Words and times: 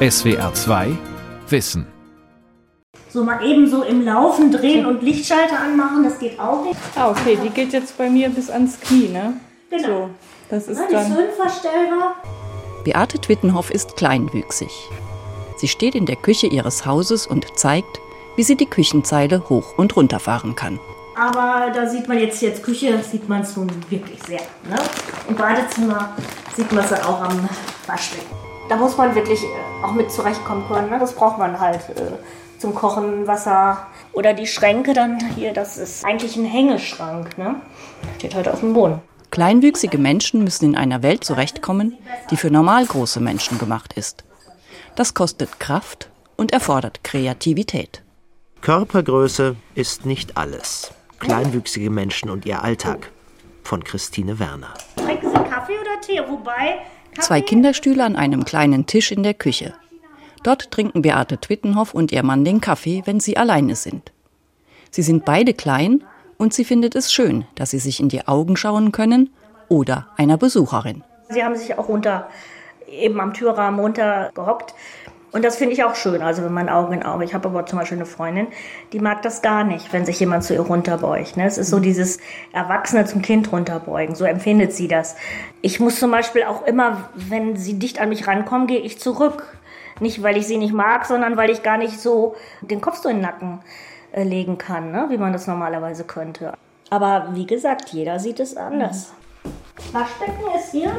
SWR 0.00 0.54
2 0.54 0.96
Wissen. 1.48 1.86
So 3.10 3.24
mal 3.24 3.44
eben 3.44 3.68
so 3.68 3.82
im 3.82 4.04
Laufen 4.04 4.52
drehen 4.52 4.86
und 4.86 5.02
Lichtschalter 5.02 5.58
anmachen, 5.58 6.04
das 6.04 6.18
geht 6.18 6.38
auch 6.38 6.62
nicht. 6.64 6.76
Ah, 6.94 7.10
okay, 7.10 7.38
die 7.42 7.48
geht 7.50 7.72
jetzt 7.72 7.96
bei 7.98 8.08
mir 8.08 8.28
bis 8.28 8.50
ans 8.50 8.78
Knie, 8.80 9.08
ne? 9.08 9.34
Genau. 9.70 9.86
So, 9.88 10.10
das 10.50 10.68
ist 10.68 10.78
Ja, 10.78 10.86
die 10.88 10.94
ist 10.94 11.02
dann. 11.10 11.16
höhenverstellbar. 11.16 12.14
Beate 12.84 13.18
Twittenhoff 13.18 13.70
ist 13.70 13.96
kleinwüchsig. 13.96 14.70
Sie 15.56 15.68
steht 15.68 15.94
in 15.94 16.06
der 16.06 16.16
Küche 16.16 16.46
ihres 16.46 16.86
Hauses 16.86 17.26
und 17.26 17.46
zeigt, 17.58 17.98
wie 18.36 18.42
sie 18.44 18.56
die 18.56 18.66
Küchenzeile 18.66 19.48
hoch 19.48 19.76
und 19.78 19.96
runter 19.96 20.20
fahren 20.20 20.54
kann. 20.54 20.78
Aber 21.16 21.72
da 21.74 21.88
sieht 21.88 22.06
man 22.06 22.18
jetzt, 22.18 22.40
jetzt 22.42 22.62
Küche, 22.62 23.02
sieht 23.02 23.28
man 23.28 23.40
es 23.40 23.56
nun 23.56 23.68
wirklich 23.88 24.22
sehr. 24.22 24.42
Ne? 24.68 24.76
Im 25.28 25.34
Badezimmer 25.34 26.14
sieht 26.54 26.70
man 26.70 26.84
es 26.84 26.90
dann 26.90 27.02
auch 27.02 27.20
am 27.22 27.48
Waschbecken. 27.86 28.47
Da 28.68 28.76
muss 28.76 28.96
man 28.96 29.14
wirklich 29.14 29.42
äh, 29.42 29.46
auch 29.82 29.92
mit 29.92 30.12
zurechtkommen 30.12 30.66
können. 30.68 30.90
Ne? 30.90 30.98
Das 30.98 31.14
braucht 31.14 31.38
man 31.38 31.58
halt 31.58 31.80
äh, 31.90 32.12
zum 32.58 32.74
Kochen, 32.74 33.26
Wasser. 33.26 33.86
Oder 34.12 34.34
die 34.34 34.46
Schränke 34.46 34.92
dann 34.92 35.18
hier, 35.34 35.52
das 35.52 35.78
ist 35.78 36.04
eigentlich 36.04 36.36
ein 36.36 36.44
Hängeschrank. 36.44 37.38
Ne? 37.38 37.56
Steht 38.18 38.34
heute 38.34 38.52
auf 38.52 38.60
dem 38.60 38.74
Boden. 38.74 39.00
Kleinwüchsige 39.30 39.98
Menschen 39.98 40.42
müssen 40.42 40.64
in 40.64 40.76
einer 40.76 41.02
Welt 41.02 41.22
zurechtkommen, 41.24 41.96
die 42.30 42.36
für 42.36 42.50
normal 42.50 42.86
große 42.86 43.20
Menschen 43.20 43.58
gemacht 43.58 43.92
ist. 43.92 44.24
Das 44.96 45.14
kostet 45.14 45.60
Kraft 45.60 46.10
und 46.36 46.52
erfordert 46.52 47.04
Kreativität. 47.04 48.02
Körpergröße 48.62 49.56
ist 49.74 50.06
nicht 50.06 50.36
alles. 50.36 50.92
Kleinwüchsige 51.20 51.90
Menschen 51.90 52.30
und 52.30 52.46
ihr 52.46 52.62
Alltag. 52.62 53.10
Von 53.62 53.84
Christine 53.84 54.38
Werner. 54.38 54.74
Trinken 54.96 55.30
Sie 55.30 55.50
Kaffee 55.50 55.78
oder 55.78 56.00
Tee? 56.00 56.22
Wobei. 56.26 56.80
Zwei 57.20 57.40
Kinderstühle 57.40 58.04
an 58.04 58.16
einem 58.16 58.44
kleinen 58.44 58.86
Tisch 58.86 59.12
in 59.12 59.22
der 59.22 59.34
Küche. 59.34 59.74
Dort 60.44 60.70
trinken 60.70 61.02
Beate 61.02 61.38
Twittenhoff 61.38 61.94
und 61.94 62.12
ihr 62.12 62.22
Mann 62.22 62.44
den 62.44 62.60
Kaffee, 62.60 63.02
wenn 63.06 63.20
sie 63.20 63.36
alleine 63.36 63.74
sind. 63.74 64.12
Sie 64.90 65.02
sind 65.02 65.24
beide 65.24 65.52
klein 65.52 66.04
und 66.38 66.54
sie 66.54 66.64
findet 66.64 66.94
es 66.94 67.12
schön, 67.12 67.44
dass 67.56 67.70
sie 67.70 67.80
sich 67.80 68.00
in 68.00 68.08
die 68.08 68.26
Augen 68.26 68.56
schauen 68.56 68.92
können 68.92 69.30
oder 69.68 70.08
einer 70.16 70.36
Besucherin. 70.38 71.02
Sie 71.28 71.44
haben 71.44 71.56
sich 71.56 71.76
auch 71.76 71.88
runter, 71.88 72.28
eben 72.88 73.20
am 73.20 73.34
Türrahmen 73.34 73.80
runtergehockt. 73.80 74.74
Und 75.30 75.44
das 75.44 75.56
finde 75.56 75.74
ich 75.74 75.84
auch 75.84 75.94
schön, 75.94 76.22
also 76.22 76.42
wenn 76.42 76.52
man 76.52 76.68
Auge 76.68 76.94
in 76.94 77.02
Auge. 77.02 77.24
Ich 77.24 77.34
habe 77.34 77.48
aber 77.48 77.66
zum 77.66 77.78
Beispiel 77.78 77.98
eine 77.98 78.06
Freundin, 78.06 78.46
die 78.92 78.98
mag 78.98 79.20
das 79.22 79.42
gar 79.42 79.62
nicht, 79.62 79.92
wenn 79.92 80.06
sich 80.06 80.18
jemand 80.20 80.44
zu 80.44 80.54
ihr 80.54 80.60
runterbeugt. 80.60 81.36
Ne? 81.36 81.44
Es 81.44 81.58
ist 81.58 81.68
so 81.68 81.80
dieses 81.80 82.18
Erwachsene 82.52 83.04
zum 83.04 83.20
Kind 83.20 83.52
runterbeugen, 83.52 84.14
so 84.14 84.24
empfindet 84.24 84.72
sie 84.72 84.88
das. 84.88 85.16
Ich 85.60 85.80
muss 85.80 85.98
zum 85.98 86.10
Beispiel 86.10 86.44
auch 86.44 86.66
immer, 86.66 87.10
wenn 87.14 87.56
sie 87.56 87.78
dicht 87.78 88.00
an 88.00 88.08
mich 88.08 88.26
rankommen, 88.26 88.66
gehe 88.66 88.80
ich 88.80 88.98
zurück. 88.98 89.46
Nicht, 90.00 90.22
weil 90.22 90.36
ich 90.36 90.46
sie 90.46 90.58
nicht 90.58 90.72
mag, 90.72 91.04
sondern 91.04 91.36
weil 91.36 91.50
ich 91.50 91.62
gar 91.62 91.76
nicht 91.76 92.00
so 92.00 92.36
den 92.60 92.80
Kopf 92.80 93.02
so 93.02 93.08
in 93.08 93.16
den 93.16 93.22
Nacken 93.22 93.60
äh, 94.12 94.22
legen 94.22 94.56
kann, 94.56 94.92
ne? 94.92 95.06
wie 95.10 95.18
man 95.18 95.32
das 95.32 95.46
normalerweise 95.46 96.04
könnte. 96.04 96.54
Aber 96.88 97.28
wie 97.32 97.46
gesagt, 97.46 97.90
jeder 97.90 98.18
sieht 98.18 98.40
es 98.40 98.56
anders. 98.56 99.12
Waschbecken 99.92 100.44
ist 100.56 100.70
hier. 100.70 100.90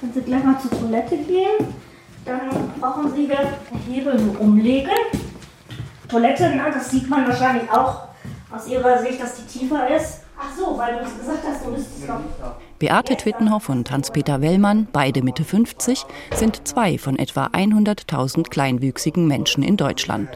Wenn 0.00 0.12
Sie 0.12 0.20
gleich 0.20 0.42
mal 0.44 0.58
zur 0.58 0.70
Toilette 0.70 1.16
gehen, 1.16 1.74
dann 2.28 2.72
brauchen 2.80 3.12
Sie 3.14 3.26
hier 3.26 3.52
Hebel 3.88 4.36
umlegen. 4.38 4.90
Toilette, 6.08 6.52
na, 6.56 6.70
das 6.70 6.90
sieht 6.90 7.08
man 7.08 7.26
wahrscheinlich 7.26 7.70
auch 7.70 8.08
aus 8.54 8.66
Ihrer 8.68 8.98
Sicht, 8.98 9.20
dass 9.20 9.36
die 9.36 9.58
tiefer 9.58 9.94
ist. 9.94 10.20
Ach 10.40 10.56
so, 10.56 10.78
weil 10.78 10.98
du 10.98 11.04
es 11.04 11.18
gesagt 11.18 11.44
hast, 11.46 11.66
du 11.66 11.70
müsstest 11.70 12.06
noch. 12.06 12.20
Beate 12.78 13.16
Twittenhoff 13.16 13.68
und 13.68 13.90
Hans-Peter 13.90 14.40
Wellmann, 14.40 14.86
beide 14.92 15.22
Mitte 15.22 15.42
50, 15.42 16.04
sind 16.34 16.66
zwei 16.68 16.96
von 16.96 17.18
etwa 17.18 17.46
100.000 17.46 18.48
kleinwüchsigen 18.48 19.26
Menschen 19.26 19.64
in 19.64 19.76
Deutschland. 19.76 20.28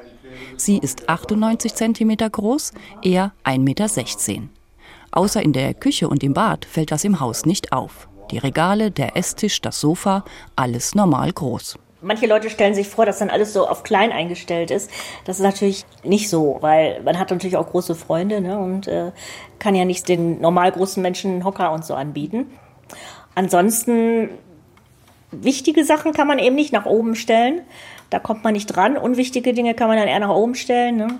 Sie 0.56 0.78
ist 0.78 1.08
98 1.08 1.74
cm 1.74 2.16
groß, 2.16 2.72
er 3.02 3.32
1,16 3.44 3.60
Meter. 3.60 4.48
Außer 5.12 5.42
in 5.42 5.52
der 5.52 5.74
Küche 5.74 6.08
und 6.08 6.24
im 6.24 6.34
Bad 6.34 6.64
fällt 6.64 6.90
das 6.90 7.04
im 7.04 7.20
Haus 7.20 7.44
nicht 7.44 7.72
auf. 7.72 8.08
Die 8.32 8.38
Regale, 8.38 8.90
der 8.90 9.16
Esstisch, 9.16 9.60
das 9.60 9.78
Sofa, 9.80 10.24
alles 10.56 10.94
normal 10.94 11.32
groß. 11.32 11.78
Manche 12.02 12.26
Leute 12.26 12.50
stellen 12.50 12.74
sich 12.74 12.88
vor, 12.88 13.06
dass 13.06 13.18
dann 13.18 13.30
alles 13.30 13.52
so 13.52 13.66
auf 13.66 13.82
klein 13.82 14.12
eingestellt 14.12 14.70
ist. 14.70 14.90
Das 15.24 15.36
ist 15.36 15.42
natürlich 15.42 15.84
nicht 16.04 16.28
so, 16.28 16.58
weil 16.60 17.00
man 17.02 17.18
hat 17.18 17.30
natürlich 17.30 17.56
auch 17.56 17.70
große 17.70 17.94
Freunde 17.94 18.40
ne, 18.40 18.58
und 18.58 18.88
äh, 18.88 19.12
kann 19.58 19.74
ja 19.74 19.84
nicht 19.84 20.08
den 20.08 20.40
normal 20.40 20.72
großen 20.72 21.02
Menschen 21.02 21.32
einen 21.32 21.44
Hocker 21.44 21.72
und 21.72 21.84
so 21.84 21.94
anbieten. 21.94 22.50
Ansonsten 23.34 24.30
wichtige 25.30 25.84
Sachen 25.84 26.12
kann 26.12 26.26
man 26.26 26.38
eben 26.38 26.56
nicht 26.56 26.72
nach 26.72 26.86
oben 26.86 27.14
stellen. 27.14 27.62
Da 28.10 28.18
kommt 28.18 28.44
man 28.44 28.52
nicht 28.52 28.66
dran. 28.66 28.96
Unwichtige 28.98 29.54
Dinge 29.54 29.74
kann 29.74 29.88
man 29.88 29.96
dann 29.96 30.08
eher 30.08 30.20
nach 30.20 30.34
oben 30.34 30.54
stellen. 30.54 30.96
Ne? 30.96 31.18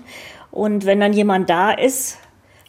Und 0.51 0.85
wenn 0.85 0.99
dann 0.99 1.13
jemand 1.13 1.49
da 1.49 1.71
ist, 1.71 2.19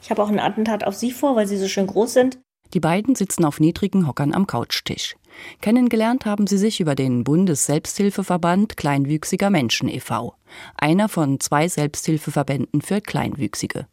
ich 0.03 0.11
habe 0.11 0.23
auch 0.23 0.31
ein 0.31 0.41
Attentat 0.41 0.85
auf 0.85 0.95
sie 0.95 1.13
vor, 1.13 1.37
weil 1.37 1.47
sie 1.47 1.59
so 1.59 1.69
schön 1.69 1.87
groß 1.87 2.15
sind. 2.15 2.39
Die 2.73 2.81
beiden 2.81 3.15
sitzen 3.15 3.45
auf 3.45 3.61
niedrigen 3.61 4.07
Hockern 4.07 4.35
am 4.35 4.47
Couchtisch. 4.47 5.17
Kennengelernt 5.61 6.27
haben 6.27 6.47
sie 6.47 6.59
sich 6.59 6.81
über 6.81 6.95
den 6.95 7.25
Bundesselbsthilfeverband 7.25 8.77
Kleinwüchsiger 8.77 9.51
Menschen 9.51 9.89
e.V., 9.89 10.35
einer 10.77 11.09
von 11.09 11.41
zwei 11.41 11.69
Selbsthilfeverbänden 11.69 12.83
für 12.83 13.01
Kleinwüchsige. 13.01 13.87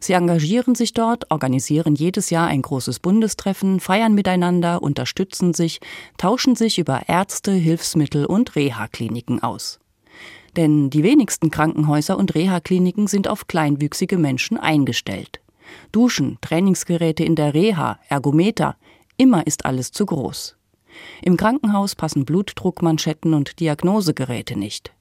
Sie 0.00 0.12
engagieren 0.12 0.74
sich 0.74 0.92
dort, 0.92 1.30
organisieren 1.30 1.94
jedes 1.94 2.30
Jahr 2.30 2.48
ein 2.48 2.62
großes 2.62 2.98
Bundestreffen, 2.98 3.80
feiern 3.80 4.14
miteinander, 4.14 4.82
unterstützen 4.82 5.54
sich, 5.54 5.80
tauschen 6.18 6.56
sich 6.56 6.78
über 6.78 7.08
Ärzte, 7.08 7.52
Hilfsmittel 7.52 8.26
und 8.26 8.56
Reha-Kliniken 8.56 9.42
aus. 9.42 9.78
Denn 10.56 10.90
die 10.90 11.02
wenigsten 11.02 11.50
Krankenhäuser 11.50 12.18
und 12.18 12.34
Reha-Kliniken 12.34 13.06
sind 13.06 13.28
auf 13.28 13.46
kleinwüchsige 13.46 14.18
Menschen 14.18 14.58
eingestellt. 14.58 15.40
Duschen, 15.92 16.36
Trainingsgeräte 16.42 17.24
in 17.24 17.34
der 17.34 17.54
Reha, 17.54 17.98
Ergometer, 18.08 18.76
immer 19.16 19.46
ist 19.46 19.64
alles 19.64 19.92
zu 19.92 20.04
groß. 20.04 20.56
Im 21.22 21.36
Krankenhaus 21.36 21.94
passen 21.94 22.24
Blutdruckmanschetten 22.24 23.34
und 23.34 23.60
Diagnosegeräte 23.60 24.58
nicht. 24.58 24.92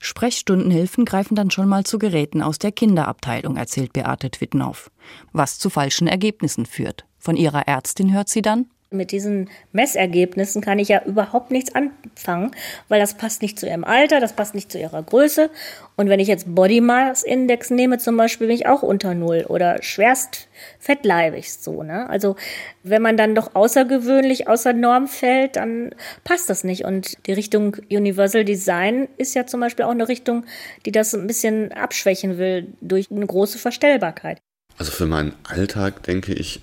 Sprechstundenhilfen 0.00 1.04
greifen 1.04 1.34
dann 1.34 1.50
schon 1.50 1.68
mal 1.68 1.84
zu 1.84 1.98
Geräten 1.98 2.42
aus 2.42 2.58
der 2.58 2.72
Kinderabteilung, 2.72 3.56
erzählt 3.56 3.92
Beate 3.92 4.30
Twittenhoff, 4.30 4.90
was 5.32 5.58
zu 5.58 5.70
falschen 5.70 6.08
Ergebnissen 6.08 6.66
führt. 6.66 7.04
Von 7.18 7.36
ihrer 7.36 7.66
Ärztin 7.66 8.12
hört 8.12 8.28
sie 8.28 8.42
dann, 8.42 8.66
Mit 8.96 9.12
diesen 9.12 9.50
Messergebnissen 9.72 10.62
kann 10.62 10.78
ich 10.78 10.88
ja 10.88 11.02
überhaupt 11.04 11.50
nichts 11.50 11.74
anfangen, 11.74 12.52
weil 12.88 13.00
das 13.00 13.14
passt 13.14 13.42
nicht 13.42 13.58
zu 13.58 13.66
ihrem 13.66 13.84
Alter, 13.84 14.20
das 14.20 14.32
passt 14.32 14.54
nicht 14.54 14.72
zu 14.72 14.78
ihrer 14.78 15.02
Größe. 15.02 15.50
Und 15.96 16.08
wenn 16.08 16.20
ich 16.20 16.28
jetzt 16.28 16.54
Body 16.54 16.80
Mass 16.80 17.22
Index 17.22 17.70
nehme 17.70 17.98
zum 17.98 18.16
Beispiel, 18.16 18.46
bin 18.48 18.56
ich 18.56 18.66
auch 18.66 18.82
unter 18.82 19.14
Null 19.14 19.46
oder 19.48 19.82
schwerst 19.82 20.48
fettleibig 20.78 21.52
so. 21.52 21.82
Ne? 21.82 22.08
Also 22.08 22.36
wenn 22.82 23.02
man 23.02 23.16
dann 23.16 23.34
doch 23.34 23.54
außergewöhnlich 23.54 24.48
außer 24.48 24.72
Norm 24.72 25.08
fällt, 25.08 25.56
dann 25.56 25.94
passt 26.24 26.50
das 26.50 26.64
nicht. 26.64 26.84
Und 26.84 27.16
die 27.26 27.32
Richtung 27.32 27.76
Universal 27.90 28.44
Design 28.44 29.08
ist 29.16 29.34
ja 29.34 29.46
zum 29.46 29.60
Beispiel 29.60 29.84
auch 29.84 29.90
eine 29.90 30.08
Richtung, 30.08 30.44
die 30.84 30.92
das 30.92 31.14
ein 31.14 31.26
bisschen 31.26 31.72
abschwächen 31.72 32.38
will 32.38 32.74
durch 32.80 33.10
eine 33.10 33.26
große 33.26 33.58
Verstellbarkeit. 33.58 34.38
Also 34.78 34.92
für 34.92 35.06
meinen 35.06 35.34
Alltag 35.44 36.02
denke 36.02 36.34
ich, 36.34 36.60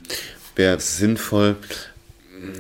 wäre 0.55 0.77
es 0.77 0.97
sinnvoll, 0.97 1.55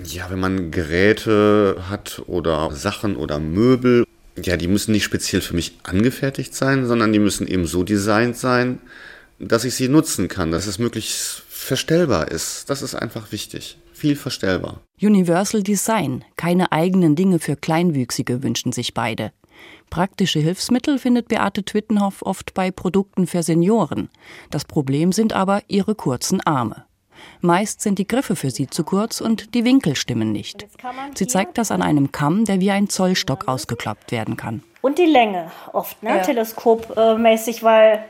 ja, 0.05 0.29
wenn 0.29 0.39
man 0.39 0.71
Geräte 0.71 1.83
hat 1.89 2.21
oder 2.27 2.71
Sachen 2.71 3.15
oder 3.15 3.39
Möbel, 3.39 4.05
ja, 4.41 4.57
die 4.57 4.67
müssen 4.67 4.91
nicht 4.91 5.03
speziell 5.03 5.41
für 5.41 5.55
mich 5.55 5.77
angefertigt 5.83 6.55
sein, 6.55 6.85
sondern 6.85 7.13
die 7.13 7.19
müssen 7.19 7.47
eben 7.47 7.65
so 7.65 7.83
designt 7.83 8.37
sein, 8.37 8.79
dass 9.39 9.65
ich 9.65 9.75
sie 9.75 9.89
nutzen 9.89 10.27
kann, 10.27 10.51
dass 10.51 10.67
es 10.67 10.79
möglichst 10.79 11.43
verstellbar 11.49 12.31
ist. 12.31 12.69
Das 12.69 12.81
ist 12.81 12.95
einfach 12.95 13.31
wichtig. 13.31 13.77
Viel 13.93 14.15
verstellbar. 14.15 14.81
Universal 15.01 15.63
Design, 15.63 16.25
keine 16.35 16.71
eigenen 16.71 17.15
Dinge 17.15 17.39
für 17.39 17.55
Kleinwüchsige 17.55 18.43
wünschen 18.43 18.71
sich 18.71 18.93
beide. 18.93 19.31
Praktische 19.89 20.39
Hilfsmittel 20.39 20.97
findet 20.97 21.27
Beate 21.27 21.63
Twittenhoff 21.63 22.23
oft 22.23 22.53
bei 22.53 22.71
Produkten 22.71 23.27
für 23.27 23.43
Senioren. 23.43 24.09
Das 24.49 24.65
Problem 24.65 25.11
sind 25.11 25.33
aber 25.33 25.61
ihre 25.67 25.95
kurzen 25.95 26.41
Arme. 26.41 26.85
Meist 27.41 27.81
sind 27.81 27.99
die 27.99 28.07
Griffe 28.07 28.35
für 28.35 28.51
sie 28.51 28.67
zu 28.67 28.83
kurz 28.83 29.21
und 29.21 29.53
die 29.53 29.65
Winkel 29.65 29.95
stimmen 29.95 30.31
nicht. 30.31 30.67
Sie 31.15 31.27
zeigt 31.27 31.57
das 31.57 31.71
an 31.71 31.81
einem 31.81 32.11
Kamm, 32.11 32.45
der 32.45 32.59
wie 32.59 32.71
ein 32.71 32.89
Zollstock 32.89 33.47
ausgeklappt 33.47 34.11
werden 34.11 34.37
kann. 34.37 34.63
Und 34.81 34.97
die 34.97 35.05
Länge 35.05 35.51
oft, 35.71 36.01
ne? 36.03 36.17
Ja. 36.17 36.17
teleskopmäßig, 36.19 37.63
weil 37.63 38.03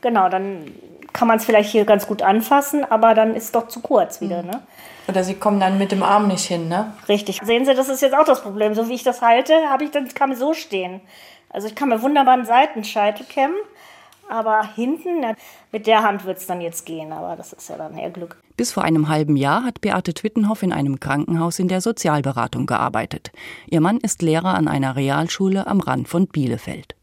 genau, 0.00 0.28
dann 0.28 0.72
kann 1.12 1.28
man 1.28 1.38
es 1.38 1.44
vielleicht 1.44 1.70
hier 1.70 1.84
ganz 1.84 2.06
gut 2.06 2.22
anfassen, 2.22 2.84
aber 2.84 3.14
dann 3.14 3.34
ist 3.34 3.44
es 3.44 3.52
doch 3.52 3.68
zu 3.68 3.80
kurz 3.80 4.20
wieder, 4.20 4.42
ne? 4.42 4.62
Oder 5.08 5.24
sie 5.24 5.34
kommen 5.34 5.58
dann 5.58 5.78
mit 5.78 5.90
dem 5.90 6.02
Arm 6.02 6.28
nicht 6.28 6.44
hin, 6.44 6.68
ne? 6.68 6.92
Richtig. 7.08 7.40
Sehen 7.42 7.64
Sie, 7.64 7.74
das 7.74 7.88
ist 7.88 8.02
jetzt 8.02 8.14
auch 8.14 8.26
das 8.26 8.42
Problem. 8.42 8.74
So 8.74 8.88
wie 8.88 8.94
ich 8.94 9.04
das 9.04 9.22
halte, 9.22 9.54
habe 9.70 9.84
ich 9.84 9.90
dann 9.90 10.06
kann 10.08 10.34
so 10.36 10.52
stehen. 10.52 11.00
Also 11.50 11.66
ich 11.66 11.74
kann 11.74 11.88
mir 11.88 12.02
wunderbar 12.02 12.34
einen 12.34 12.44
Seitenscheitel 12.44 13.24
kämmen, 13.24 13.56
Aber 14.28 14.62
hinten, 14.74 15.20
na, 15.20 15.34
mit 15.72 15.86
der 15.86 16.02
Hand 16.02 16.24
wird 16.24 16.38
es 16.38 16.46
dann 16.46 16.60
jetzt 16.60 16.84
gehen, 16.84 17.12
aber 17.12 17.34
das 17.36 17.52
ist 17.52 17.68
ja 17.68 17.76
dann 17.76 17.96
eher 17.96 18.10
Glück. 18.10 18.42
Bis 18.56 18.72
vor 18.72 18.84
einem 18.84 19.08
halben 19.08 19.36
Jahr 19.36 19.64
hat 19.64 19.80
Beate 19.80 20.12
Twittenhoff 20.12 20.62
in 20.62 20.72
einem 20.72 21.00
Krankenhaus 21.00 21.58
in 21.58 21.68
der 21.68 21.80
Sozialberatung 21.80 22.66
gearbeitet. 22.66 23.30
Ihr 23.66 23.80
Mann 23.80 23.98
ist 23.98 24.20
Lehrer 24.20 24.54
an 24.54 24.68
einer 24.68 24.96
Realschule 24.96 25.66
am 25.66 25.80
Rand 25.80 26.08
von 26.08 26.26
Bielefeld. 26.26 26.94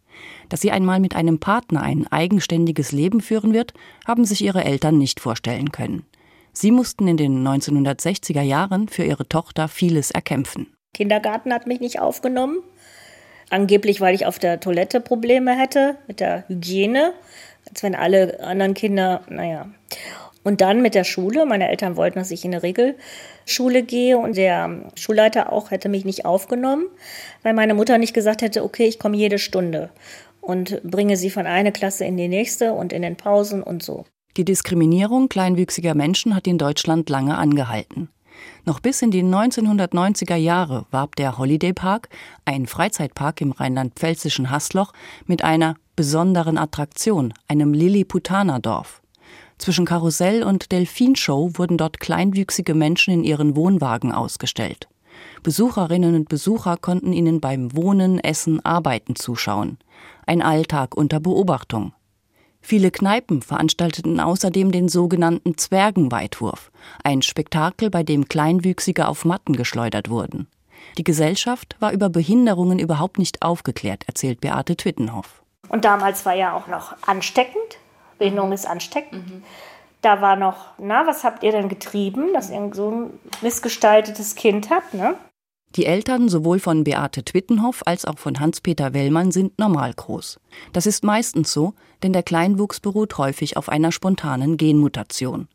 Dass 0.50 0.62
sie 0.62 0.72
einmal 0.72 1.00
mit 1.00 1.16
einem 1.16 1.40
Partner 1.40 1.82
ein 1.82 2.08
eigenständiges 2.08 2.92
Leben 2.92 3.22
führen 3.22 3.54
wird, 3.54 3.74
haben 4.08 4.26
sich 4.26 4.44
ihre 4.44 4.64
Eltern 4.64 4.98
nicht 4.98 5.20
vorstellen 5.20 5.72
können. 5.72 6.06
Sie 6.54 6.72
mussten 6.72 7.08
in 7.08 7.18
den 7.18 7.46
1960er 7.46 8.42
Jahren 8.42 8.88
für 8.88 9.04
ihre 9.04 9.28
Tochter 9.28 9.68
vieles 9.68 10.12
erkämpfen. 10.12 10.68
Kindergarten 10.94 11.54
hat 11.54 11.68
mich 11.68 11.82
nicht 11.82 12.00
aufgenommen. 12.00 12.60
Angeblich, 13.50 14.02
weil 14.02 14.16
ich 14.16 14.26
auf 14.26 14.40
der 14.40 14.60
Toilette 14.60 15.00
Probleme 15.00 15.58
hätte 15.58 15.98
mit 16.08 16.20
der 16.20 16.48
Hygiene, 16.48 17.14
als 17.70 17.84
wenn 17.84 17.96
alle 17.96 18.40
anderen 18.42 18.74
Kinder, 18.74 19.22
naja. 19.30 19.70
Und 20.44 20.62
dann 20.62 20.82
mit 20.82 20.94
der 20.94 21.04
Schule. 21.04 21.46
Meine 21.46 21.70
Eltern 21.70 21.96
wollten, 21.96 22.20
dass 22.20 22.30
ich 22.30 22.46
in 22.46 22.54
eine 22.54 22.62
Regelschule 22.62 23.82
gehe 23.82 24.18
und 24.18 24.38
der 24.38 24.92
Schulleiter 24.96 25.52
auch 25.52 25.72
hätte 25.72 25.90
mich 25.90 26.06
nicht 26.06 26.26
aufgenommen, 26.26 26.86
weil 27.42 27.54
meine 27.54 27.74
Mutter 27.74 27.98
nicht 27.98 28.14
gesagt 28.14 28.44
hätte, 28.44 28.64
okay, 28.64 28.86
ich 28.86 29.00
komme 29.00 29.18
jede 29.18 29.40
Stunde 29.40 29.90
und 30.42 30.82
bringe 30.84 31.18
sie 31.18 31.32
von 31.32 31.48
einer 31.48 31.72
Klasse 31.72 32.06
in 32.06 32.18
die 32.18 32.28
nächste 32.28 32.74
und 32.74 32.94
in 32.94 33.02
den 33.02 33.16
Pausen 33.16 33.64
und 33.64 33.82
so. 33.82 34.06
Die 34.38 34.46
Diskriminierung 34.46 35.30
kleinwüchsiger 35.30 35.96
Menschen 35.96 36.36
hat 36.36 36.46
in 36.46 36.58
Deutschland 36.58 37.10
lange 37.10 37.38
angehalten. 37.38 38.10
Noch 38.66 38.80
bis 38.80 39.02
in 39.02 39.12
die 39.12 39.24
1990er 39.24 40.36
Jahre 40.36 40.86
warb 40.92 41.16
der 41.16 41.38
Holiday 41.38 41.74
Park, 41.74 42.10
ein 42.46 42.66
Freizeitpark 42.66 43.42
im 43.42 43.52
rheinland-pfälzischen 43.52 44.50
Hasloch, 44.50 44.94
mit 45.26 45.44
einer 45.44 45.76
besonderen 45.96 46.58
Attraktion, 46.58 47.34
einem 47.48 47.74
Lilliputaner-Dorf. 47.74 49.02
Zwischen 49.58 49.86
Karussell 49.86 50.44
und 50.44 50.72
Delfinshow 50.72 51.52
wurden 51.54 51.78
dort 51.78 52.00
kleinwüchsige 52.00 52.74
Menschen 52.74 53.14
in 53.14 53.24
ihren 53.24 53.56
Wohnwagen 53.56 54.12
ausgestellt. 54.12 54.88
Besucherinnen 55.44 56.16
und 56.16 56.28
Besucher 56.28 56.78
konnten 56.78 57.14
ihnen 57.14 57.40
beim 57.40 57.76
Wohnen, 57.76 58.20
Essen, 58.20 58.64
Arbeiten 58.66 59.16
zuschauen. 59.16 59.78
Ein 60.26 60.42
Alltag 60.42 60.96
unter 60.96 61.20
Beobachtung. 61.20 61.94
Viele 62.68 62.90
Kneipen 62.90 63.44
veranstalteten 63.44 64.20
außerdem 64.20 64.72
den 64.72 64.90
sogenannten 64.90 65.56
Zwergenweitwurf, 65.56 66.72
ein 67.04 67.22
Spektakel, 67.22 67.92
bei 67.92 68.02
dem 68.02 68.28
Kleinwüchsige 68.28 69.08
auf 69.08 69.24
Matten 69.24 69.56
geschleudert 69.56 70.10
wurden. 70.10 70.48
Die 70.98 71.04
Gesellschaft 71.04 71.76
war 71.80 71.92
über 71.92 72.10
Behinderungen 72.10 72.80
überhaupt 72.80 73.20
nicht 73.20 73.44
aufgeklärt, 73.44 74.06
erzählt 74.08 74.42
Beate 74.42 74.76
Twittenhoff. 74.76 75.44
Und 75.70 75.86
damals 75.86 76.26
war 76.26 76.34
ja 76.34 76.58
auch 76.58 76.66
noch 76.66 76.96
ansteckend. 77.06 77.78
Behinderung 78.18 78.52
ist 78.52 78.66
ansteckend. 78.66 79.30
Mhm. 79.30 79.44
Da 80.02 80.22
war 80.22 80.36
noch, 80.36 80.74
na, 80.80 81.06
was 81.06 81.24
habt 81.24 81.44
ihr 81.44 81.52
denn 81.52 81.70
getrieben, 81.70 82.34
dass 82.34 82.50
ihr 82.50 82.72
so 82.74 82.90
ein 82.90 83.20
missgestaltetes 83.44 84.34
Kind 84.34 84.72
habt, 84.72 84.96
ne? 84.96 85.14
Die 85.76 85.86
Eltern 85.86 86.30
sowohl 86.30 86.60
von 86.60 86.86
Beate 86.86 87.26
Twittenhoff 87.26 87.86
als 87.86 88.06
auch 88.06 88.18
von 88.18 88.40
Hans-Peter 88.40 88.94
Wellmann 88.94 89.32
sind 89.32 89.60
normal 89.60 89.94
groß. 89.94 90.40
Das 90.72 90.86
ist 90.86 91.04
meistens 91.04 91.52
so, 91.52 91.74
denn 92.02 92.14
der 92.14 92.24
Kleinwuchs 92.24 92.80
beruht 92.80 93.18
häufig 93.18 93.58
auf 93.58 93.68
einer 93.68 93.92
spontanen 93.92 94.56
Genmutation. 94.56 95.50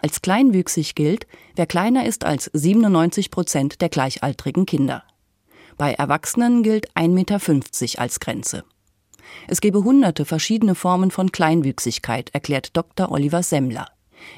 Als 0.00 0.22
kleinwüchsig 0.22 0.94
gilt, 0.94 1.26
wer 1.56 1.66
kleiner 1.66 2.06
ist 2.06 2.24
als 2.24 2.50
97 2.52 3.30
Prozent 3.30 3.80
der 3.80 3.88
gleichaltrigen 3.88 4.66
Kinder. 4.66 5.02
Bei 5.76 5.92
Erwachsenen 5.92 6.62
gilt 6.62 6.90
1,50 6.92 7.08
Meter 7.08 8.00
als 8.00 8.20
Grenze. 8.20 8.64
Es 9.48 9.60
gebe 9.60 9.82
hunderte 9.82 10.24
verschiedene 10.24 10.74
Formen 10.74 11.10
von 11.10 11.32
Kleinwüchsigkeit, 11.32 12.30
erklärt 12.32 12.76
Dr. 12.76 13.10
Oliver 13.10 13.42
Semmler. 13.42 13.88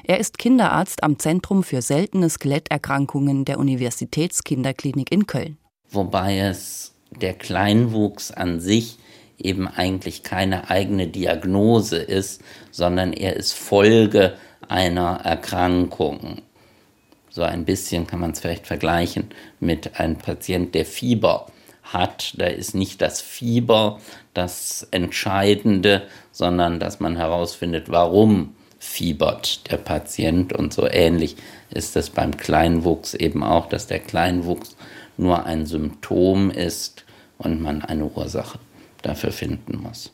Er 0.03 0.19
ist 0.19 0.37
Kinderarzt 0.37 1.03
am 1.03 1.19
Zentrum 1.19 1.63
für 1.63 1.81
seltene 1.81 2.29
Skeletterkrankungen 2.29 3.45
der 3.45 3.59
Universitätskinderklinik 3.59 5.11
in 5.11 5.27
Köln. 5.27 5.57
Wobei 5.89 6.39
es 6.39 6.93
der 7.11 7.33
Kleinwuchs 7.33 8.31
an 8.31 8.59
sich 8.59 8.97
eben 9.37 9.67
eigentlich 9.67 10.23
keine 10.23 10.69
eigene 10.69 11.07
Diagnose 11.07 11.97
ist, 11.97 12.41
sondern 12.71 13.13
er 13.13 13.35
ist 13.35 13.53
Folge 13.53 14.35
einer 14.67 15.21
Erkrankung. 15.23 16.41
So 17.29 17.43
ein 17.43 17.65
bisschen 17.65 18.07
kann 18.07 18.19
man 18.19 18.31
es 18.31 18.39
vielleicht 18.39 18.65
vergleichen 18.65 19.29
mit 19.59 19.99
einem 19.99 20.17
Patient, 20.17 20.73
der 20.73 20.85
Fieber 20.85 21.47
hat. 21.83 22.33
Da 22.37 22.47
ist 22.47 22.73
nicht 22.73 23.01
das 23.01 23.21
Fieber 23.21 23.99
das 24.33 24.87
Entscheidende, 24.91 26.07
sondern 26.31 26.79
dass 26.79 26.99
man 26.99 27.15
herausfindet, 27.15 27.89
warum 27.89 28.55
fiebert 28.79 29.69
der 29.71 29.77
Patient 29.77 30.53
und 30.53 30.73
so 30.73 30.87
ähnlich 30.87 31.35
ist 31.69 31.95
es 31.95 32.09
beim 32.09 32.37
Kleinwuchs 32.37 33.13
eben 33.13 33.43
auch, 33.43 33.67
dass 33.69 33.87
der 33.87 33.99
Kleinwuchs 33.99 34.75
nur 35.17 35.45
ein 35.45 35.65
Symptom 35.65 36.51
ist 36.51 37.05
und 37.37 37.61
man 37.61 37.81
eine 37.81 38.05
Ursache 38.05 38.59
dafür 39.01 39.31
finden 39.31 39.81
muss. 39.81 40.11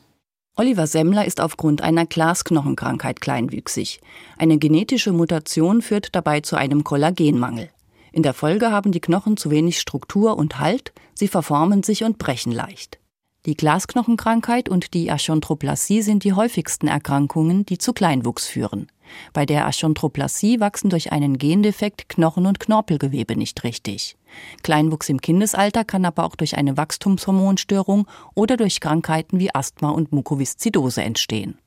Oliver 0.56 0.86
Semmler 0.86 1.24
ist 1.24 1.40
aufgrund 1.40 1.82
einer 1.82 2.06
Glasknochenkrankheit 2.06 3.20
kleinwüchsig. 3.20 4.00
Eine 4.38 4.58
genetische 4.58 5.12
Mutation 5.12 5.82
führt 5.82 6.14
dabei 6.14 6.40
zu 6.40 6.54
einem 6.56 6.84
Kollagenmangel. 6.84 7.70
In 8.12 8.22
der 8.22 8.34
Folge 8.34 8.70
haben 8.70 8.92
die 8.92 9.00
Knochen 9.00 9.36
zu 9.36 9.50
wenig 9.50 9.80
Struktur 9.80 10.38
und 10.38 10.60
Halt, 10.60 10.92
sie 11.14 11.26
verformen 11.26 11.82
sich 11.82 12.04
und 12.04 12.18
brechen 12.18 12.52
leicht. 12.52 13.00
Die 13.46 13.56
Glasknochenkrankheit 13.56 14.70
und 14.70 14.94
die 14.94 15.10
Achondroplasie 15.10 16.00
sind 16.00 16.24
die 16.24 16.32
häufigsten 16.32 16.88
Erkrankungen, 16.88 17.66
die 17.66 17.76
zu 17.76 17.92
Kleinwuchs 17.92 18.46
führen. 18.46 18.86
Bei 19.34 19.44
der 19.44 19.66
Achondroplasie 19.66 20.60
wachsen 20.60 20.88
durch 20.88 21.12
einen 21.12 21.36
Gendefekt 21.36 22.08
Knochen 22.08 22.46
und 22.46 22.58
Knorpelgewebe 22.58 23.36
nicht 23.36 23.62
richtig. 23.62 24.16
Kleinwuchs 24.62 25.10
im 25.10 25.20
Kindesalter 25.20 25.84
kann 25.84 26.06
aber 26.06 26.24
auch 26.24 26.36
durch 26.36 26.56
eine 26.56 26.78
Wachstumshormonstörung 26.78 28.06
oder 28.34 28.56
durch 28.56 28.80
Krankheiten 28.80 29.38
wie 29.38 29.54
Asthma 29.54 29.90
und 29.90 30.10
Mukoviszidose 30.10 31.02
entstehen. 31.02 31.58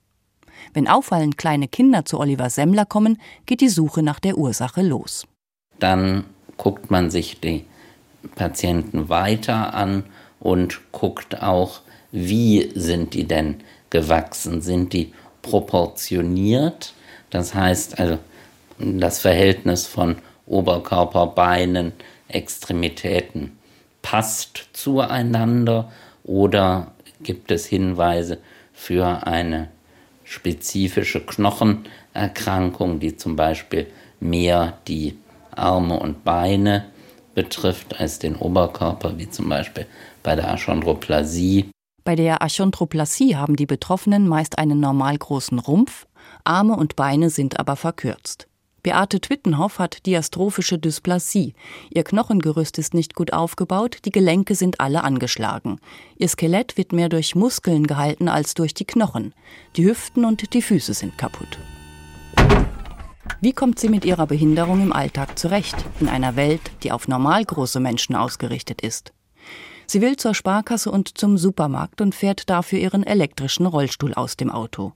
Wenn 0.74 0.88
auffallend 0.88 1.38
kleine 1.38 1.68
Kinder 1.68 2.06
zu 2.06 2.20
Oliver 2.20 2.50
Semmler 2.50 2.86
kommen, 2.86 3.22
geht 3.46 3.62
die 3.62 3.70
Suche 3.70 4.02
nach 4.02 4.20
der 4.20 4.40
Ursache 4.40 4.82
los. 4.82 5.28
Dann 5.78 6.24
guckt 6.58 6.90
man 6.90 7.12
sich 7.12 7.40
die 7.40 7.66
Patienten 8.34 9.10
weiter 9.10 9.76
an 9.76 10.06
und 10.48 10.80
guckt 10.94 11.44
auch, 11.44 11.82
wie 12.14 12.72
sind 12.74 13.14
die 13.16 13.26
denn 13.26 13.58
gewachsen? 13.90 14.62
Sind 14.62 14.94
die 14.94 15.12
proportioniert? 15.42 16.94
Das 17.30 17.54
heißt 17.54 18.00
also 18.00 18.18
das 18.80 19.20
Verhältnis 19.20 19.86
von 19.88 20.20
Oberkörper, 20.46 21.28
Beinen, 21.28 21.92
Extremitäten 22.30 23.58
passt 24.02 24.70
zueinander 24.72 25.92
oder 26.24 26.94
gibt 27.22 27.52
es 27.52 27.66
Hinweise 27.66 28.38
für 28.72 29.28
eine 29.28 29.68
spezifische 30.24 31.26
Knochenerkrankung, 31.26 33.02
die 33.02 33.18
zum 33.18 33.36
Beispiel 33.36 33.88
mehr 34.22 34.78
die 34.88 35.18
Arme 35.52 36.00
und 36.00 36.24
Beine 36.24 36.86
betrifft 37.38 38.00
als 38.00 38.18
den 38.18 38.36
Oberkörper, 38.36 39.20
wie 39.20 39.30
zum 39.30 39.50
Beispiel 39.50 39.86
bei 40.28 40.36
der 40.36 40.52
Achondroplasie. 40.52 41.72
Bei 42.04 42.18
der 42.18 42.42
Achondroplasie 42.42 43.38
haben 43.38 43.56
die 43.56 43.66
Betroffenen 43.66 44.28
meist 44.28 44.58
einen 44.58 44.82
normal 44.82 45.18
großen 45.18 45.58
Rumpf, 45.58 46.06
Arme 46.44 46.76
und 46.76 46.98
Beine 46.98 47.30
sind 47.30 47.58
aber 47.62 47.78
verkürzt. 47.78 48.50
Beate 48.84 49.22
Twittenhoff 49.22 49.80
hat 49.80 50.06
diastrophische 50.06 50.80
Dysplasie. 50.80 51.54
Ihr 51.92 52.04
Knochengerüst 52.04 52.78
ist 52.78 52.94
nicht 52.94 53.16
gut 53.16 53.32
aufgebaut, 53.32 54.00
die 54.04 54.12
Gelenke 54.12 54.56
sind 54.56 54.82
alle 54.82 55.06
angeschlagen. 55.06 55.80
Ihr 56.18 56.28
Skelett 56.28 56.76
wird 56.76 56.92
mehr 56.92 57.08
durch 57.08 57.34
Muskeln 57.34 57.88
gehalten 57.88 58.28
als 58.28 58.54
durch 58.54 58.74
die 58.74 58.86
Knochen. 58.86 59.34
Die 59.78 59.86
Hüften 59.86 60.26
und 60.26 60.54
die 60.54 60.62
Füße 60.62 60.94
sind 60.94 61.18
kaputt. 61.18 61.58
Wie 63.40 63.54
kommt 63.54 63.80
sie 63.80 63.88
mit 63.88 64.04
ihrer 64.04 64.28
Behinderung 64.28 64.82
im 64.82 64.92
Alltag 64.92 65.40
zurecht, 65.40 65.78
in 66.02 66.10
einer 66.10 66.36
Welt, 66.36 66.72
die 66.84 66.92
auf 66.92 67.08
normal 67.08 67.46
große 67.46 67.80
Menschen 67.80 68.14
ausgerichtet 68.14 68.82
ist? 68.82 69.14
Sie 69.90 70.02
will 70.02 70.18
zur 70.18 70.36
Sparkasse 70.36 70.92
und 70.92 71.18
zum 71.18 71.38
Supermarkt 71.38 72.02
und 72.02 72.14
fährt 72.14 72.50
dafür 72.50 72.80
ihren 72.80 73.04
elektrischen 73.04 73.66
Rollstuhl 73.66 74.14
aus 74.14 74.36
dem 74.36 74.52
Auto. 74.52 74.92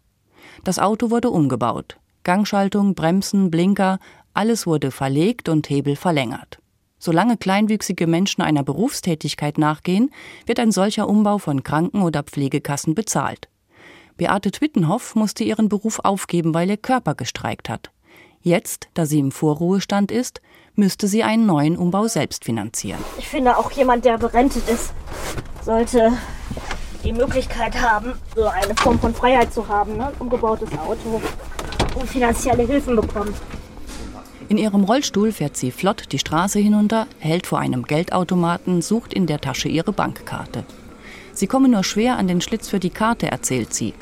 Das 0.66 0.80
Auto 0.80 1.10
wurde 1.10 1.30
umgebaut. 1.30 1.98
Gangschaltung, 2.24 2.94
Bremsen, 2.94 3.50
Blinker, 3.50 4.00
alles 4.34 4.68
wurde 4.68 4.92
verlegt 4.92 5.50
und 5.50 5.70
Hebel 5.70 5.96
verlängert. 5.96 6.60
Solange 7.00 7.38
kleinwüchsige 7.38 8.06
Menschen 8.06 8.42
einer 8.44 8.64
Berufstätigkeit 8.64 9.58
nachgehen, 9.58 10.12
wird 10.46 10.60
ein 10.60 10.72
solcher 10.72 11.08
Umbau 11.08 11.40
von 11.40 11.64
Kranken- 11.64 12.04
oder 12.04 12.22
Pflegekassen 12.22 12.94
bezahlt. 12.94 13.48
Beate 14.18 14.52
Twittenhoff 14.52 15.16
musste 15.16 15.44
ihren 15.44 15.68
Beruf 15.68 16.00
aufgeben, 16.04 16.54
weil 16.54 16.70
ihr 16.70 16.78
Körper 16.78 17.16
gestreikt 17.16 17.70
hat. 17.70 17.92
Jetzt, 18.44 18.90
da 18.96 19.06
sie 19.06 19.20
im 19.20 19.32
Vorruhestand 19.32 20.12
ist, 20.12 20.42
müsste 20.76 21.08
sie 21.08 21.24
einen 21.24 21.46
neuen 21.46 21.78
Umbau 21.78 22.08
selbst 22.08 22.46
finanzieren. 22.46 23.00
Ich 23.20 23.28
finde 23.28 23.58
auch 23.58 23.72
jemand, 23.72 24.06
der 24.06 24.18
berentet 24.18 24.68
ist, 24.68 24.94
sollte 25.64 26.12
die 27.04 27.14
Möglichkeit 27.14 27.80
haben, 27.80 28.14
so 28.36 28.46
eine 28.46 28.76
Form 28.76 29.00
von 29.00 29.14
Freiheit 29.14 29.54
zu 29.54 29.68
haben, 29.68 29.98
ne? 29.98 30.12
umgebautes 30.20 30.70
Auto 30.80 31.22
und 31.96 32.10
finanzielle 32.10 32.64
Hilfen 32.64 32.96
bekommen. 32.96 33.34
In 34.50 34.58
ihrem 34.58 34.84
Rollstuhl 34.84 35.32
fährt 35.32 35.56
sie 35.56 35.72
flott 35.72 36.12
die 36.12 36.20
Straße 36.20 36.60
hinunter, 36.60 37.08
hält 37.20 37.48
vor 37.48 37.60
einem 37.60 37.84
Geldautomaten, 37.84 38.82
sucht 38.82 39.14
in 39.14 39.28
der 39.28 39.40
Tasche 39.40 39.70
ihre 39.70 39.94
Bankkarte. 39.94 40.66
Sie 41.34 41.48
komme 41.48 41.70
nur 41.70 41.84
schwer 41.84 42.18
an 42.18 42.28
den 42.28 42.42
Schlitz 42.42 42.68
für 42.68 42.80
die 42.80 42.90
Karte, 42.90 43.32
erzählt 43.32 43.74
sie. 43.74 43.94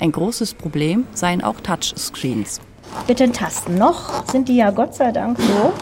Ein 0.00 0.12
großes 0.12 0.54
Problem 0.54 1.04
seien 1.12 1.42
auch 1.42 1.60
Touchscreens. 1.60 2.60
Mit 3.06 3.20
den 3.20 3.32
Tasten 3.32 3.76
noch 3.76 4.26
sind 4.26 4.48
die 4.48 4.56
ja 4.56 4.70
Gott 4.70 4.94
sei 4.94 5.12
Dank 5.12 5.38
so, 5.38 5.72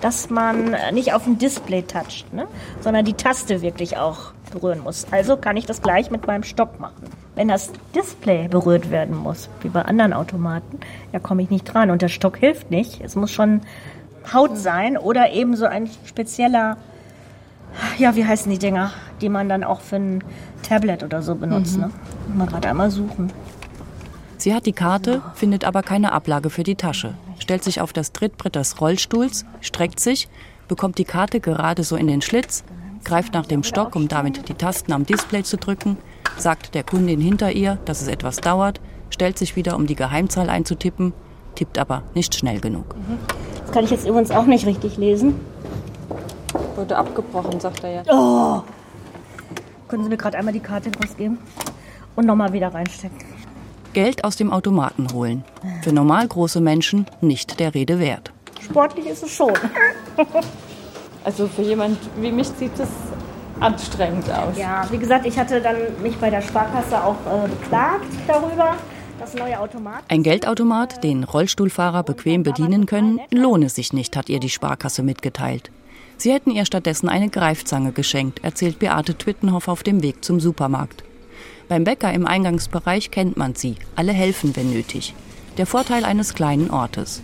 dass 0.00 0.30
man 0.30 0.76
nicht 0.92 1.14
auf 1.14 1.24
dem 1.24 1.38
Display 1.38 1.82
toucht, 1.82 2.32
ne? 2.32 2.46
sondern 2.80 3.04
die 3.04 3.14
Taste 3.14 3.62
wirklich 3.62 3.96
auch 3.96 4.32
berühren 4.52 4.80
muss. 4.80 5.06
Also 5.10 5.36
kann 5.36 5.56
ich 5.56 5.64
das 5.66 5.80
gleich 5.80 6.10
mit 6.10 6.26
meinem 6.26 6.42
Stock 6.42 6.78
machen. 6.80 7.04
Wenn 7.34 7.48
das 7.48 7.72
Display 7.94 8.48
berührt 8.48 8.90
werden 8.90 9.16
muss, 9.16 9.48
wie 9.62 9.68
bei 9.68 9.82
anderen 9.82 10.12
Automaten, 10.12 10.80
ja 11.12 11.18
komme 11.18 11.42
ich 11.42 11.50
nicht 11.50 11.64
dran 11.64 11.90
und 11.90 12.02
der 12.02 12.08
Stock 12.08 12.36
hilft 12.36 12.70
nicht. 12.70 13.00
Es 13.00 13.16
muss 13.16 13.30
schon 13.30 13.62
Haut 14.32 14.56
sein 14.56 14.98
oder 14.98 15.32
eben 15.32 15.56
so 15.56 15.66
ein 15.66 15.88
spezieller, 16.04 16.76
ja, 17.98 18.14
wie 18.14 18.24
heißen 18.24 18.52
die 18.52 18.58
Dinger, 18.58 18.92
die 19.20 19.28
man 19.28 19.48
dann 19.48 19.64
auch 19.64 19.80
für 19.80 19.96
ein 19.96 20.24
Tablet 20.62 21.02
oder 21.02 21.22
so 21.22 21.34
benutzt. 21.34 21.76
Mhm. 21.76 21.84
Ne? 21.84 21.90
Mal 22.34 22.46
gerade 22.46 22.68
einmal 22.68 22.90
suchen. 22.90 23.32
Sie 24.42 24.52
hat 24.52 24.66
die 24.66 24.72
Karte, 24.72 25.22
findet 25.34 25.64
aber 25.64 25.84
keine 25.84 26.10
Ablage 26.10 26.50
für 26.50 26.64
die 26.64 26.74
Tasche, 26.74 27.14
stellt 27.38 27.62
sich 27.62 27.80
auf 27.80 27.92
das 27.92 28.10
Trittbrett 28.10 28.56
des 28.56 28.80
Rollstuhls, 28.80 29.44
streckt 29.60 30.00
sich, 30.00 30.28
bekommt 30.66 30.98
die 30.98 31.04
Karte 31.04 31.38
gerade 31.38 31.84
so 31.84 31.94
in 31.94 32.08
den 32.08 32.22
Schlitz, 32.22 32.64
greift 33.04 33.34
nach 33.34 33.46
dem 33.46 33.62
Stock, 33.62 33.94
um 33.94 34.08
damit 34.08 34.48
die 34.48 34.54
Tasten 34.54 34.90
am 34.90 35.06
Display 35.06 35.44
zu 35.44 35.58
drücken, 35.58 35.96
sagt 36.38 36.74
der 36.74 36.82
Kundin 36.82 37.20
hinter 37.20 37.52
ihr, 37.52 37.78
dass 37.84 38.02
es 38.02 38.08
etwas 38.08 38.38
dauert, 38.38 38.80
stellt 39.10 39.38
sich 39.38 39.54
wieder, 39.54 39.76
um 39.76 39.86
die 39.86 39.94
Geheimzahl 39.94 40.50
einzutippen, 40.50 41.12
tippt 41.54 41.78
aber 41.78 42.02
nicht 42.12 42.34
schnell 42.34 42.58
genug. 42.58 42.96
Das 43.60 43.70
kann 43.70 43.84
ich 43.84 43.92
jetzt 43.92 44.08
übrigens 44.08 44.32
auch 44.32 44.46
nicht 44.46 44.66
richtig 44.66 44.96
lesen. 44.96 45.36
Wurde 46.74 46.96
abgebrochen, 46.96 47.60
sagt 47.60 47.84
er 47.84 47.90
ja. 47.90 48.02
Oh! 48.08 48.64
Können 49.86 50.02
Sie 50.02 50.10
mir 50.10 50.16
gerade 50.16 50.36
einmal 50.36 50.52
die 50.52 50.58
Karte 50.58 50.90
rausgeben? 51.00 51.38
Und 52.16 52.26
nochmal 52.26 52.52
wieder 52.52 52.74
reinstecken. 52.74 53.31
Geld 53.92 54.24
aus 54.24 54.36
dem 54.36 54.52
Automaten 54.52 55.12
holen. 55.12 55.44
Für 55.82 55.92
normal 55.92 56.26
große 56.26 56.60
Menschen 56.60 57.06
nicht 57.20 57.60
der 57.60 57.74
Rede 57.74 57.98
wert. 57.98 58.32
Sportlich 58.60 59.06
ist 59.06 59.22
es 59.22 59.34
schon. 59.34 59.52
Also 61.24 61.46
für 61.46 61.62
jemand 61.62 61.98
wie 62.20 62.32
mich 62.32 62.48
sieht 62.48 62.76
es 62.80 62.88
anstrengend 63.60 64.28
aus. 64.28 64.58
Ja, 64.58 64.84
wie 64.90 64.98
gesagt, 64.98 65.24
ich 65.24 65.38
hatte 65.38 65.60
dann 65.60 65.76
mich 66.02 66.16
bei 66.16 66.30
der 66.30 66.42
Sparkasse 66.42 67.02
auch 67.02 67.14
äh, 67.26 67.48
beklagt 67.48 68.06
darüber. 68.26 68.74
Das 69.20 69.34
neue 69.34 69.60
Automat. 69.60 70.02
Ein 70.08 70.24
Geldautomat, 70.24 71.04
den 71.04 71.22
Rollstuhlfahrer 71.22 72.02
bequem 72.02 72.42
bedienen 72.42 72.86
können, 72.86 73.20
lohne 73.30 73.68
sich 73.68 73.92
nicht, 73.92 74.16
hat 74.16 74.28
ihr 74.28 74.40
die 74.40 74.48
Sparkasse 74.48 75.04
mitgeteilt. 75.04 75.70
Sie 76.16 76.32
hätten 76.32 76.50
ihr 76.50 76.64
stattdessen 76.64 77.08
eine 77.08 77.28
Greifzange 77.28 77.92
geschenkt, 77.92 78.42
erzählt 78.42 78.80
Beate 78.80 79.16
Twittenhoff 79.16 79.68
auf 79.68 79.84
dem 79.84 80.02
Weg 80.02 80.24
zum 80.24 80.40
Supermarkt. 80.40 81.04
Beim 81.72 81.84
Bäcker 81.84 82.12
im 82.12 82.26
Eingangsbereich 82.26 83.10
kennt 83.10 83.38
man 83.38 83.54
sie, 83.54 83.76
alle 83.96 84.12
helfen, 84.12 84.54
wenn 84.56 84.74
nötig. 84.74 85.14
Der 85.56 85.64
Vorteil 85.64 86.04
eines 86.04 86.34
kleinen 86.34 86.70
Ortes. 86.70 87.22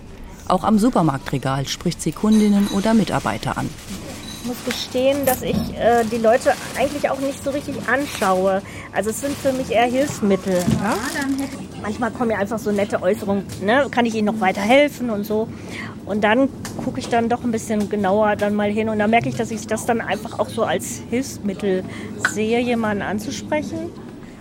Auch 0.49 0.65
am 0.65 0.79
Supermarktregal 0.79 1.69
spricht 1.69 2.01
sie 2.01 2.13
Kundinnen 2.13 2.67
oder 2.69 2.95
Mitarbeiter 2.95 3.59
an. 3.59 3.69
Ich 4.41 4.49
muss 4.49 4.57
gestehen, 4.65 5.27
dass 5.27 5.43
ich 5.43 5.55
äh, 5.77 6.03
die 6.11 6.17
Leute 6.17 6.55
eigentlich 6.79 7.11
auch 7.11 7.21
nicht 7.21 7.45
so 7.45 7.51
richtig 7.51 7.75
anschaue. 7.91 8.63
Also 8.95 9.11
es 9.11 9.21
sind 9.21 9.37
für 9.37 9.53
mich 9.53 9.71
eher 9.71 9.85
Hilfsmittel. 9.85 10.55
Ne? 10.55 10.95
Manchmal 11.83 12.11
kommen 12.11 12.31
ja 12.31 12.39
einfach 12.39 12.59
so 12.59 12.73
nette 12.73 13.03
Äußerungen, 13.03 13.45
ne? 13.63 13.89
kann 13.91 14.07
ich 14.07 14.15
Ihnen 14.15 14.35
noch 14.35 14.41
weiterhelfen 14.41 15.11
und 15.11 15.25
so. 15.25 15.47
Und 16.07 16.25
dann 16.25 16.49
gucke 16.83 17.01
ich 17.01 17.11
dann 17.11 17.29
doch 17.29 17.45
ein 17.45 17.51
bisschen 17.51 17.91
genauer 17.91 18.35
dann 18.37 18.55
mal 18.55 18.71
hin 18.71 18.89
und 18.89 18.99
dann 18.99 19.11
merke 19.11 19.29
ich, 19.29 19.35
dass 19.35 19.51
ich 19.51 19.67
das 19.67 19.85
dann 19.85 20.01
einfach 20.01 20.39
auch 20.39 20.49
so 20.49 20.63
als 20.63 21.03
Hilfsmittel 21.11 21.85
sehe, 22.31 22.61
jemanden 22.61 23.03
anzusprechen. 23.03 23.91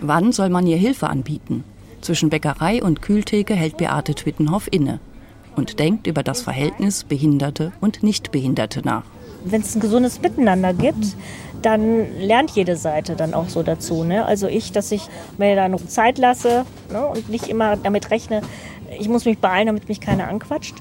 Wann 0.00 0.32
soll 0.32 0.48
man 0.48 0.66
ihr 0.66 0.76
Hilfe 0.76 1.08
anbieten? 1.08 1.64
Zwischen 2.00 2.30
Bäckerei 2.30 2.82
und 2.82 3.02
Kühltheke 3.02 3.54
hält 3.54 3.76
Beate 3.76 4.14
Twittenhoff 4.14 4.68
inne 4.70 5.00
und 5.56 5.80
denkt 5.80 6.06
über 6.06 6.22
das 6.22 6.40
Verhältnis 6.40 7.02
Behinderte 7.02 7.72
und 7.80 8.04
Nichtbehinderte 8.04 8.82
nach. 8.84 9.02
Wenn 9.44 9.62
es 9.62 9.74
ein 9.74 9.80
gesundes 9.80 10.22
Miteinander 10.22 10.72
gibt, 10.72 11.16
dann 11.62 12.18
lernt 12.20 12.52
jede 12.52 12.76
Seite 12.76 13.16
dann 13.16 13.34
auch 13.34 13.48
so 13.48 13.64
dazu. 13.64 14.04
Ne? 14.04 14.24
Also 14.24 14.46
ich, 14.46 14.70
dass 14.70 14.92
ich 14.92 15.02
mir 15.36 15.56
dann 15.56 15.76
Zeit 15.88 16.18
lasse 16.18 16.64
ne? 16.92 17.04
und 17.06 17.28
nicht 17.28 17.48
immer 17.48 17.76
damit 17.76 18.10
rechne, 18.12 18.42
ich 18.98 19.08
muss 19.08 19.24
mich 19.24 19.38
beeilen, 19.38 19.66
damit 19.66 19.88
mich 19.88 20.00
keiner 20.00 20.28
anquatscht. 20.28 20.76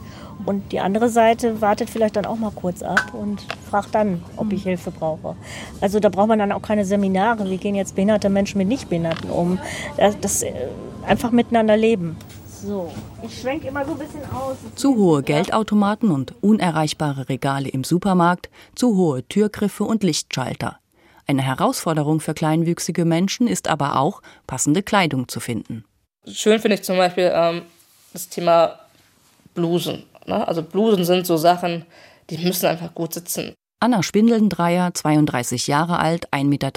Und 0.48 0.72
die 0.72 0.80
andere 0.80 1.10
Seite 1.10 1.60
wartet 1.60 1.90
vielleicht 1.90 2.16
dann 2.16 2.26
auch 2.26 2.38
mal 2.38 2.54
kurz 2.56 2.82
ab 2.82 3.14
und 3.14 3.46
fragt 3.70 3.94
dann, 3.94 4.24
ob 4.38 4.54
ich 4.54 4.64
Hilfe 4.64 4.92
brauche. 4.92 5.36
Also 5.82 6.00
da 6.00 6.08
braucht 6.08 6.30
man 6.30 6.40
dann 6.40 6.54
auch 6.54 6.62
keine 6.62 6.86
Seminare. 6.86 7.50
Wie 7.50 7.58
gehen 7.58 7.76
jetzt 7.76 7.96
behinderte 7.96 8.30
Menschen 8.30 8.58
mit 8.58 8.70
Nichtbehinderten 8.70 9.30
um? 9.30 9.60
Das, 9.98 10.18
das 10.22 10.44
äh, 10.44 10.54
einfach 11.06 11.32
miteinander 11.32 11.76
leben. 11.76 12.16
So, 12.64 12.90
ich 13.22 13.42
schwenke 13.42 13.68
immer 13.68 13.84
so 13.84 13.92
ein 13.92 14.00
bisschen 14.00 14.24
aus. 14.34 14.56
Zu 14.76 14.96
hohe 14.96 15.22
Geldautomaten 15.22 16.12
und 16.12 16.34
unerreichbare 16.42 17.28
Regale 17.28 17.68
im 17.68 17.84
Supermarkt, 17.84 18.50
zu 18.74 18.96
hohe 18.96 19.28
Türgriffe 19.28 19.84
und 19.84 20.02
Lichtschalter. 20.02 20.80
Eine 21.28 21.42
Herausforderung 21.42 22.22
für 22.22 22.34
kleinwüchsige 22.34 23.04
Menschen 23.04 23.48
ist 23.48 23.68
aber 23.68 23.98
auch, 24.00 24.22
passende 24.48 24.82
Kleidung 24.82 25.28
zu 25.28 25.42
finden. 25.42 25.84
Schön 26.26 26.62
finde 26.62 26.76
ich 26.76 26.84
zum 26.84 26.96
Beispiel 26.96 27.32
ähm, 27.36 27.64
das 28.14 28.30
Thema 28.30 28.80
Blusen. 29.54 30.04
Ne? 30.28 30.48
Also 30.48 30.64
Blusen 30.64 31.06
sind 31.06 31.26
so 31.26 31.38
Sachen, 31.38 31.86
die 32.30 32.38
müssen 32.38 32.66
einfach 32.66 32.94
gut 32.94 33.14
sitzen. 33.14 33.54
Anna 33.80 34.02
Spindeldreier, 34.02 34.94
32 34.94 35.68
Jahre 35.68 36.00
alt, 36.00 36.34
1,23 36.34 36.44
Meter 36.46 36.72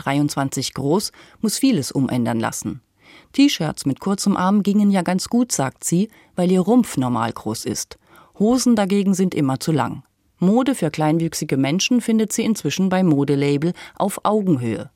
groß, 0.74 1.12
muss 1.40 1.58
vieles 1.58 1.92
umändern 1.92 2.38
lassen. 2.38 2.82
T-Shirts 3.32 3.86
mit 3.86 4.00
kurzem 4.00 4.36
Arm 4.36 4.62
gingen 4.62 4.90
ja 4.90 5.02
ganz 5.02 5.28
gut, 5.28 5.50
sagt 5.52 5.84
sie, 5.84 6.10
weil 6.36 6.50
ihr 6.52 6.60
Rumpf 6.60 6.96
normal 6.96 7.32
groß 7.32 7.64
ist. 7.64 7.98
Hosen 8.38 8.76
dagegen 8.76 9.14
sind 9.14 9.34
immer 9.34 9.60
zu 9.60 9.72
lang. 9.72 10.02
Mode 10.38 10.74
für 10.74 10.90
kleinwüchsige 10.90 11.56
Menschen 11.56 12.00
findet 12.00 12.32
sie 12.32 12.44
inzwischen 12.44 12.88
beim 12.88 13.06
Modelabel 13.06 13.72
auf 13.96 14.20
Augenhöhe. 14.24 14.90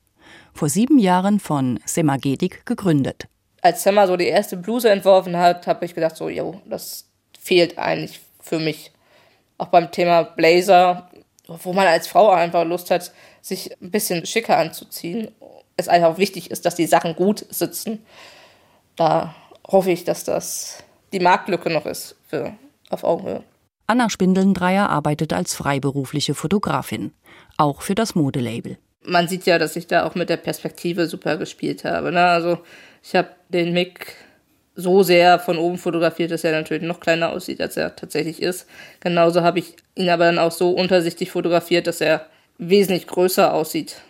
Vor 0.53 0.69
sieben 0.69 0.99
Jahren 0.99 1.39
von 1.39 1.79
Semagedik 1.85 2.65
gegründet. 2.65 3.27
Als 3.61 3.83
Semma 3.83 4.07
so 4.07 4.15
die 4.15 4.25
erste 4.25 4.57
Bluse 4.57 4.89
entworfen 4.89 5.37
hat, 5.37 5.67
habe 5.67 5.85
ich 5.85 5.95
gedacht, 5.95 6.15
so, 6.15 6.29
jo, 6.29 6.61
das 6.65 7.09
fehlt 7.39 7.77
eigentlich 7.77 8.19
für 8.45 8.59
mich. 8.59 8.91
Auch 9.57 9.67
beim 9.67 9.91
Thema 9.91 10.23
Blazer, 10.23 11.09
wo 11.47 11.73
man 11.73 11.87
als 11.87 12.07
Frau 12.07 12.29
einfach 12.31 12.65
Lust 12.65 12.91
hat, 12.91 13.11
sich 13.41 13.71
ein 13.81 13.91
bisschen 13.91 14.25
schicker 14.25 14.57
anzuziehen 14.57 15.29
es 15.77 15.87
einfach 15.87 16.17
wichtig 16.17 16.51
ist, 16.51 16.65
dass 16.65 16.75
die 16.75 16.85
Sachen 16.85 17.15
gut 17.15 17.45
sitzen. 17.49 18.03
Da 18.95 19.35
hoffe 19.67 19.91
ich, 19.91 20.03
dass 20.03 20.23
das 20.23 20.83
die 21.11 21.19
Marktlücke 21.19 21.69
noch 21.69 21.85
ist 21.85 22.15
für 22.27 22.53
auf 22.89 23.03
Augenhöhe. 23.03 23.43
Anna 23.87 24.09
Spindelndreier 24.09 24.89
arbeitet 24.89 25.33
als 25.33 25.53
freiberufliche 25.53 26.33
Fotografin, 26.33 27.13
auch 27.57 27.81
für 27.81 27.93
das 27.93 28.15
Modelabel. 28.15 28.77
Man 29.03 29.27
sieht 29.27 29.45
ja, 29.45 29.59
dass 29.59 29.75
ich 29.75 29.85
da 29.85 30.05
auch 30.05 30.15
mit 30.15 30.29
der 30.29 30.37
Perspektive 30.37 31.07
super 31.07 31.37
gespielt 31.37 31.83
habe. 31.83 32.11
Ne? 32.11 32.25
Also 32.25 32.59
ich 33.03 33.15
habe 33.15 33.29
den 33.49 33.73
Mick 33.73 34.15
so 34.75 35.03
sehr 35.03 35.39
von 35.39 35.57
oben 35.57 35.77
fotografiert, 35.77 36.31
dass 36.31 36.43
er 36.43 36.51
natürlich 36.51 36.83
noch 36.83 36.99
kleiner 36.99 37.31
aussieht, 37.31 37.61
als 37.61 37.77
er 37.77 37.95
tatsächlich 37.95 38.41
ist. 38.41 38.67
Genauso 38.99 39.41
habe 39.41 39.59
ich 39.59 39.75
ihn 39.95 40.09
aber 40.09 40.25
dann 40.25 40.39
auch 40.39 40.51
so 40.51 40.71
untersichtig 40.71 41.31
fotografiert, 41.31 41.87
dass 41.87 42.01
er 42.01 42.27
wesentlich 42.57 43.07
größer 43.07 43.53
aussieht. 43.53 44.01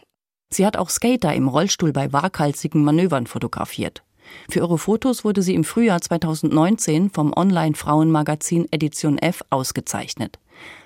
Sie 0.50 0.66
hat 0.66 0.78
auch 0.78 0.90
Skater 0.90 1.34
im 1.34 1.48
Rollstuhl 1.48 1.92
bei 1.92 2.12
waghalsigen 2.14 2.84
Manövern 2.84 3.28
fotografiert. 3.28 4.04
Für 4.50 4.60
ihre 4.60 4.78
Fotos 4.78 5.24
wurde 5.24 5.42
sie 5.42 5.54
im 5.54 5.64
Frühjahr 5.64 6.02
2019 6.02 7.12
vom 7.12 7.34
Online-Frauenmagazin 7.34 8.68
Edition 8.72 9.18
F 9.18 9.44
ausgezeichnet. 9.50 10.40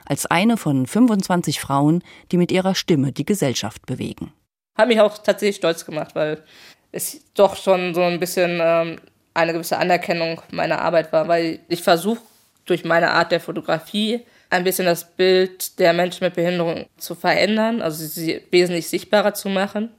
Als 0.06 0.26
eine 0.26 0.58
von 0.58 0.88
25 0.88 1.60
Frauen, 1.60 2.04
die 2.32 2.38
mit 2.38 2.52
ihrer 2.52 2.76
Stimme 2.76 3.12
die 3.12 3.26
Gesellschaft 3.26 3.86
bewegen. 3.86 4.34
Hat 4.78 4.88
mich 4.88 5.00
auch 5.00 5.18
tatsächlich 5.18 5.58
stolz 5.58 5.86
gemacht, 5.86 6.16
weil 6.16 6.44
es 6.92 7.22
doch 7.34 7.56
schon 7.56 7.94
so 7.94 8.02
ein 8.02 8.20
bisschen 8.20 8.60
ähm, 8.62 9.00
eine 9.40 9.54
gewisse 9.54 9.78
Anerkennung 9.78 10.42
meiner 10.52 10.82
Arbeit 10.82 11.12
war, 11.12 11.28
weil 11.28 11.60
ich 11.68 11.82
versuche 11.82 12.22
durch 12.66 12.86
meine 12.86 13.12
Art 13.12 13.32
der 13.32 13.40
Fotografie 13.40 14.26
ein 14.50 14.64
bisschen 14.64 14.86
das 14.86 15.06
Bild 15.06 15.80
der 15.80 15.94
Menschen 15.94 16.24
mit 16.24 16.36
Behinderung 16.36 16.86
zu 16.98 17.16
verändern, 17.16 17.82
also 17.82 18.04
sie 18.06 18.42
wesentlich 18.52 18.90
sichtbarer 18.90 19.34
zu 19.34 19.50
machen, 19.50 19.90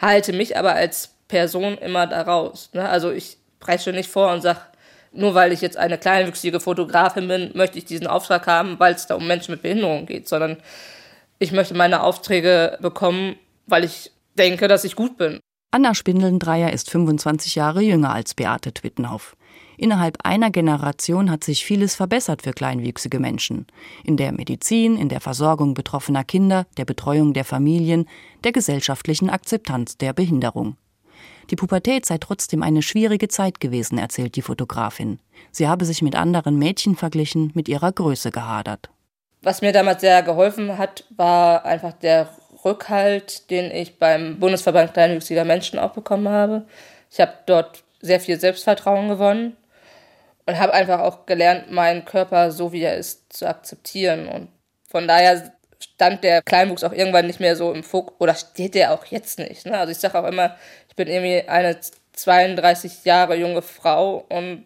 halte 0.00 0.32
mich 0.32 0.56
aber 0.56 0.74
als 0.74 1.10
Person 1.28 1.78
immer 1.78 2.06
daraus. 2.06 2.70
Ne? 2.72 2.88
Also 2.88 3.10
ich 3.10 3.36
breche 3.60 3.92
nicht 3.92 4.10
vor 4.10 4.32
und 4.32 4.40
sage, 4.42 4.60
nur 5.12 5.34
weil 5.34 5.52
ich 5.52 5.60
jetzt 5.60 5.76
eine 5.76 5.98
kleinwüchsige 5.98 6.60
Fotografin 6.60 7.28
bin, 7.28 7.50
möchte 7.54 7.78
ich 7.78 7.84
diesen 7.84 8.06
Auftrag 8.06 8.46
haben, 8.46 8.78
weil 8.78 8.94
es 8.94 9.06
da 9.06 9.14
um 9.14 9.26
Menschen 9.26 9.52
mit 9.52 9.62
Behinderung 9.62 10.06
geht, 10.06 10.28
sondern 10.28 10.58
ich 11.38 11.52
möchte 11.52 11.74
meine 11.74 12.02
Aufträge 12.02 12.78
bekommen, 12.80 13.36
weil 13.66 13.84
ich 13.84 14.10
denke, 14.36 14.68
dass 14.68 14.84
ich 14.84 14.96
gut 14.96 15.16
bin. 15.16 15.40
Anna 15.70 15.94
Spindelndreier 15.94 16.72
ist 16.72 16.90
25 16.90 17.54
Jahre 17.54 17.82
jünger 17.82 18.14
als 18.14 18.32
Beate 18.32 18.72
Twittenhoff. 18.72 19.36
Innerhalb 19.76 20.16
einer 20.24 20.50
Generation 20.50 21.30
hat 21.30 21.44
sich 21.44 21.62
vieles 21.62 21.94
verbessert 21.94 22.40
für 22.40 22.52
kleinwüchsige 22.52 23.18
Menschen. 23.18 23.66
In 24.02 24.16
der 24.16 24.32
Medizin, 24.32 24.96
in 24.96 25.10
der 25.10 25.20
Versorgung 25.20 25.74
betroffener 25.74 26.24
Kinder, 26.24 26.66
der 26.78 26.86
Betreuung 26.86 27.34
der 27.34 27.44
Familien, 27.44 28.08
der 28.44 28.52
gesellschaftlichen 28.52 29.28
Akzeptanz 29.28 29.98
der 29.98 30.14
Behinderung. 30.14 30.78
Die 31.50 31.56
Pubertät 31.56 32.06
sei 32.06 32.16
trotzdem 32.16 32.62
eine 32.62 32.80
schwierige 32.80 33.28
Zeit 33.28 33.60
gewesen, 33.60 33.98
erzählt 33.98 34.36
die 34.36 34.42
Fotografin. 34.42 35.18
Sie 35.50 35.68
habe 35.68 35.84
sich 35.84 36.00
mit 36.00 36.16
anderen 36.16 36.58
Mädchen 36.58 36.96
verglichen, 36.96 37.52
mit 37.54 37.68
ihrer 37.68 37.92
Größe 37.92 38.30
gehadert. 38.30 38.88
Was 39.42 39.60
mir 39.60 39.72
damals 39.72 40.00
sehr 40.00 40.22
geholfen 40.22 40.78
hat, 40.78 41.04
war 41.14 41.66
einfach 41.66 41.92
der 41.92 42.30
Rückhalt, 42.64 43.50
den 43.50 43.70
ich 43.70 43.98
beim 43.98 44.38
Bundesverband 44.38 44.94
Kleinwüchsiger 44.94 45.44
Menschen 45.44 45.78
auch 45.78 45.92
bekommen 45.92 46.28
habe. 46.28 46.66
Ich 47.10 47.20
habe 47.20 47.32
dort 47.46 47.82
sehr 48.00 48.20
viel 48.20 48.38
Selbstvertrauen 48.38 49.08
gewonnen 49.08 49.56
und 50.46 50.58
habe 50.58 50.72
einfach 50.72 51.00
auch 51.00 51.26
gelernt, 51.26 51.70
meinen 51.70 52.04
Körper 52.04 52.50
so 52.50 52.72
wie 52.72 52.82
er 52.82 52.96
ist 52.96 53.32
zu 53.32 53.46
akzeptieren. 53.46 54.28
Und 54.28 54.48
von 54.88 55.06
daher 55.06 55.52
stand 55.78 56.24
der 56.24 56.42
Kleinwuchs 56.42 56.84
auch 56.84 56.92
irgendwann 56.92 57.26
nicht 57.26 57.40
mehr 57.40 57.56
so 57.56 57.72
im 57.72 57.82
Fokus 57.82 58.16
oder 58.18 58.34
steht 58.34 58.74
der 58.74 58.92
auch 58.92 59.04
jetzt 59.06 59.38
nicht. 59.38 59.66
Ne? 59.66 59.78
Also 59.78 59.92
ich 59.92 59.98
sage 59.98 60.18
auch 60.18 60.26
immer, 60.26 60.56
ich 60.88 60.96
bin 60.96 61.08
irgendwie 61.08 61.48
eine 61.48 61.78
32 62.12 63.04
Jahre 63.04 63.36
junge 63.36 63.62
Frau 63.62 64.26
und 64.28 64.64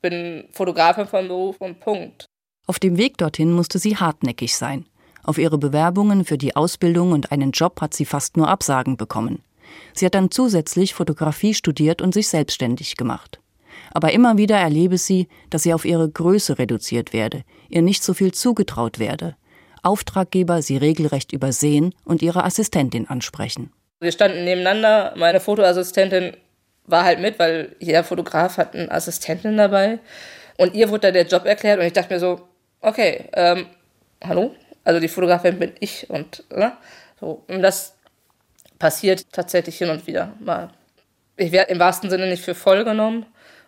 bin 0.00 0.48
Fotografin 0.52 1.06
von 1.06 1.28
Beruf 1.28 1.60
und 1.60 1.80
Punkt. 1.80 2.26
Auf 2.66 2.78
dem 2.78 2.98
Weg 2.98 3.18
dorthin 3.18 3.52
musste 3.52 3.78
sie 3.78 3.96
hartnäckig 3.96 4.56
sein. 4.56 4.86
Auf 5.24 5.38
ihre 5.38 5.58
Bewerbungen 5.58 6.24
für 6.24 6.38
die 6.38 6.56
Ausbildung 6.56 7.12
und 7.12 7.32
einen 7.32 7.52
Job 7.52 7.80
hat 7.80 7.94
sie 7.94 8.04
fast 8.04 8.36
nur 8.36 8.48
Absagen 8.48 8.96
bekommen. 8.96 9.42
Sie 9.94 10.04
hat 10.04 10.14
dann 10.14 10.30
zusätzlich 10.30 10.94
Fotografie 10.94 11.54
studiert 11.54 12.02
und 12.02 12.12
sich 12.12 12.28
selbstständig 12.28 12.96
gemacht 12.96 13.42
aber 13.92 14.12
immer 14.12 14.38
wieder 14.38 14.56
erlebe 14.56 14.98
sie, 14.98 15.28
dass 15.50 15.62
sie 15.62 15.74
auf 15.74 15.84
ihre 15.84 16.08
Größe 16.08 16.58
reduziert 16.58 17.12
werde, 17.12 17.44
ihr 17.68 17.82
nicht 17.82 18.02
so 18.02 18.14
viel 18.14 18.32
zugetraut 18.32 18.98
werde. 18.98 19.36
Auftraggeber 19.82 20.62
sie 20.62 20.76
regelrecht 20.76 21.32
übersehen 21.32 21.94
und 22.04 22.22
ihre 22.22 22.44
Assistentin 22.44 23.08
ansprechen. 23.08 23.72
Wir 24.00 24.12
standen 24.12 24.44
nebeneinander, 24.44 25.14
meine 25.16 25.40
Fotoassistentin 25.40 26.36
war 26.86 27.04
halt 27.04 27.20
mit, 27.20 27.38
weil 27.38 27.76
jeder 27.78 28.04
Fotograf 28.04 28.56
hat 28.56 28.74
eine 28.74 28.90
Assistentin 28.90 29.56
dabei. 29.56 29.98
Und 30.58 30.74
ihr 30.74 30.88
wurde 30.90 31.00
da 31.00 31.10
der 31.10 31.26
Job 31.26 31.44
erklärt 31.44 31.78
und 31.80 31.86
ich 31.86 31.92
dachte 31.92 32.12
mir 32.12 32.20
so, 32.20 32.40
okay, 32.80 33.24
ähm, 33.32 33.66
hallo? 34.22 34.54
Also 34.84 35.00
die 35.00 35.08
Fotografin 35.08 35.58
bin 35.58 35.72
ich 35.80 36.08
und, 36.10 36.44
ne? 36.50 36.72
So, 37.20 37.42
und 37.48 37.62
das 37.62 37.94
passiert 38.78 39.32
tatsächlich 39.32 39.78
hin 39.78 39.88
und 39.90 40.06
wieder 40.06 40.34
mal. 40.40 40.70
Ich 41.36 41.52
werde 41.52 41.72
im 41.72 41.78
wahrsten 41.78 42.10
Sinne 42.10 42.28
nicht 42.28 42.44
für 42.44 42.54
voll 42.54 42.84
genommen 42.84 43.24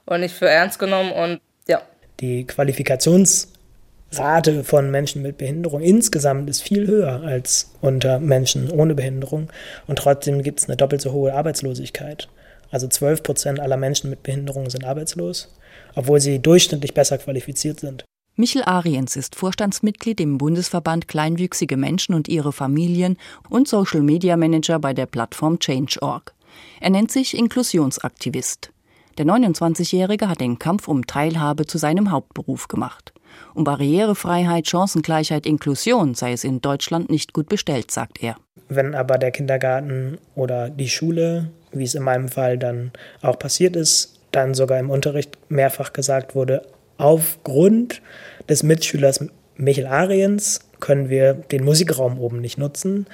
und 0.06 0.20
nicht 0.20 0.34
für 0.34 0.48
ernst 0.48 0.78
genommen 0.78 1.12
und 1.12 1.40
ja. 1.68 1.82
Die 2.20 2.46
Qualifikationsrate 2.46 4.64
von 4.64 4.90
Menschen 4.90 5.22
mit 5.22 5.38
Behinderung 5.38 5.80
insgesamt 5.82 6.50
ist 6.50 6.62
viel 6.62 6.86
höher 6.86 7.22
als 7.22 7.72
unter 7.80 8.18
Menschen 8.18 8.70
ohne 8.70 8.94
Behinderung 8.94 9.50
und 9.86 10.00
trotzdem 10.00 10.42
gibt 10.42 10.60
es 10.60 10.68
eine 10.68 10.76
doppelt 10.76 11.00
so 11.00 11.12
hohe 11.12 11.32
Arbeitslosigkeit. 11.32 12.28
Also 12.70 12.86
12 12.88 13.22
Prozent 13.22 13.60
aller 13.60 13.76
Menschen 13.76 14.10
mit 14.10 14.24
Behinderung 14.24 14.68
sind 14.68 14.84
arbeitslos, 14.84 15.54
obwohl 15.94 16.20
sie 16.20 16.40
durchschnittlich 16.40 16.92
besser 16.92 17.18
qualifiziert 17.18 17.78
sind. 17.78 18.04
Michel 18.36 18.64
Ariens 18.64 19.14
ist 19.14 19.36
Vorstandsmitglied 19.36 20.20
im 20.20 20.38
Bundesverband 20.38 21.06
Kleinwüchsige 21.06 21.76
Menschen 21.76 22.16
und 22.16 22.26
ihre 22.26 22.52
Familien 22.52 23.16
und 23.48 23.68
Social 23.68 24.00
Media 24.00 24.36
Manager 24.36 24.80
bei 24.80 24.92
der 24.92 25.06
Plattform 25.06 25.60
Change.org. 25.60 26.34
Er 26.80 26.90
nennt 26.90 27.12
sich 27.12 27.38
Inklusionsaktivist. 27.38 28.72
Der 29.18 29.24
29-Jährige 29.24 30.28
hat 30.28 30.40
den 30.40 30.58
Kampf 30.58 30.88
um 30.88 31.06
Teilhabe 31.06 31.66
zu 31.66 31.78
seinem 31.78 32.10
Hauptberuf 32.10 32.66
gemacht. 32.66 33.12
Um 33.54 33.62
Barrierefreiheit, 33.62 34.66
Chancengleichheit, 34.66 35.46
Inklusion 35.46 36.14
sei 36.14 36.32
es 36.32 36.42
in 36.42 36.60
Deutschland 36.60 37.10
nicht 37.10 37.34
gut 37.34 37.48
bestellt, 37.48 37.92
sagt 37.92 38.20
er. 38.20 38.34
Wenn 38.68 38.96
aber 38.96 39.18
der 39.18 39.30
Kindergarten 39.30 40.18
oder 40.34 40.70
die 40.70 40.88
Schule, 40.88 41.52
wie 41.70 41.84
es 41.84 41.94
in 41.94 42.02
meinem 42.02 42.28
Fall 42.28 42.58
dann 42.58 42.90
auch 43.22 43.38
passiert 43.38 43.76
ist, 43.76 44.18
dann 44.32 44.54
sogar 44.54 44.80
im 44.80 44.90
Unterricht 44.90 45.38
mehrfach 45.48 45.92
gesagt 45.92 46.34
wurde, 46.34 46.66
aufgrund 46.98 48.02
des 48.48 48.62
Mitschülers 48.62 49.24
Michel 49.56 49.86
Ariens 49.86 50.60
können 50.80 51.08
wir 51.08 51.34
den 51.34 51.64
Musikraum 51.64 52.18
oben 52.18 52.40
nicht 52.40 52.58
nutzen, 52.58 53.06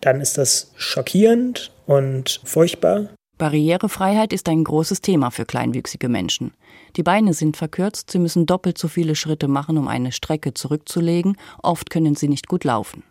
dann 0.00 0.20
ist 0.20 0.38
das 0.38 0.72
schockierend 0.76 1.72
und 1.86 2.40
furchtbar. 2.44 3.08
Barrierefreiheit 3.36 4.32
ist 4.32 4.48
ein 4.48 4.64
großes 4.64 5.00
Thema 5.00 5.30
für 5.30 5.44
kleinwüchsige 5.44 6.08
Menschen. 6.08 6.54
Die 6.96 7.02
Beine 7.02 7.34
sind 7.34 7.56
verkürzt, 7.56 8.10
sie 8.10 8.18
müssen 8.18 8.46
doppelt 8.46 8.78
so 8.78 8.88
viele 8.88 9.14
Schritte 9.14 9.46
machen, 9.46 9.78
um 9.78 9.86
eine 9.86 10.10
Strecke 10.10 10.54
zurückzulegen, 10.54 11.36
oft 11.62 11.90
können 11.90 12.16
sie 12.16 12.28
nicht 12.28 12.48
gut 12.48 12.64
laufen. 12.64 13.04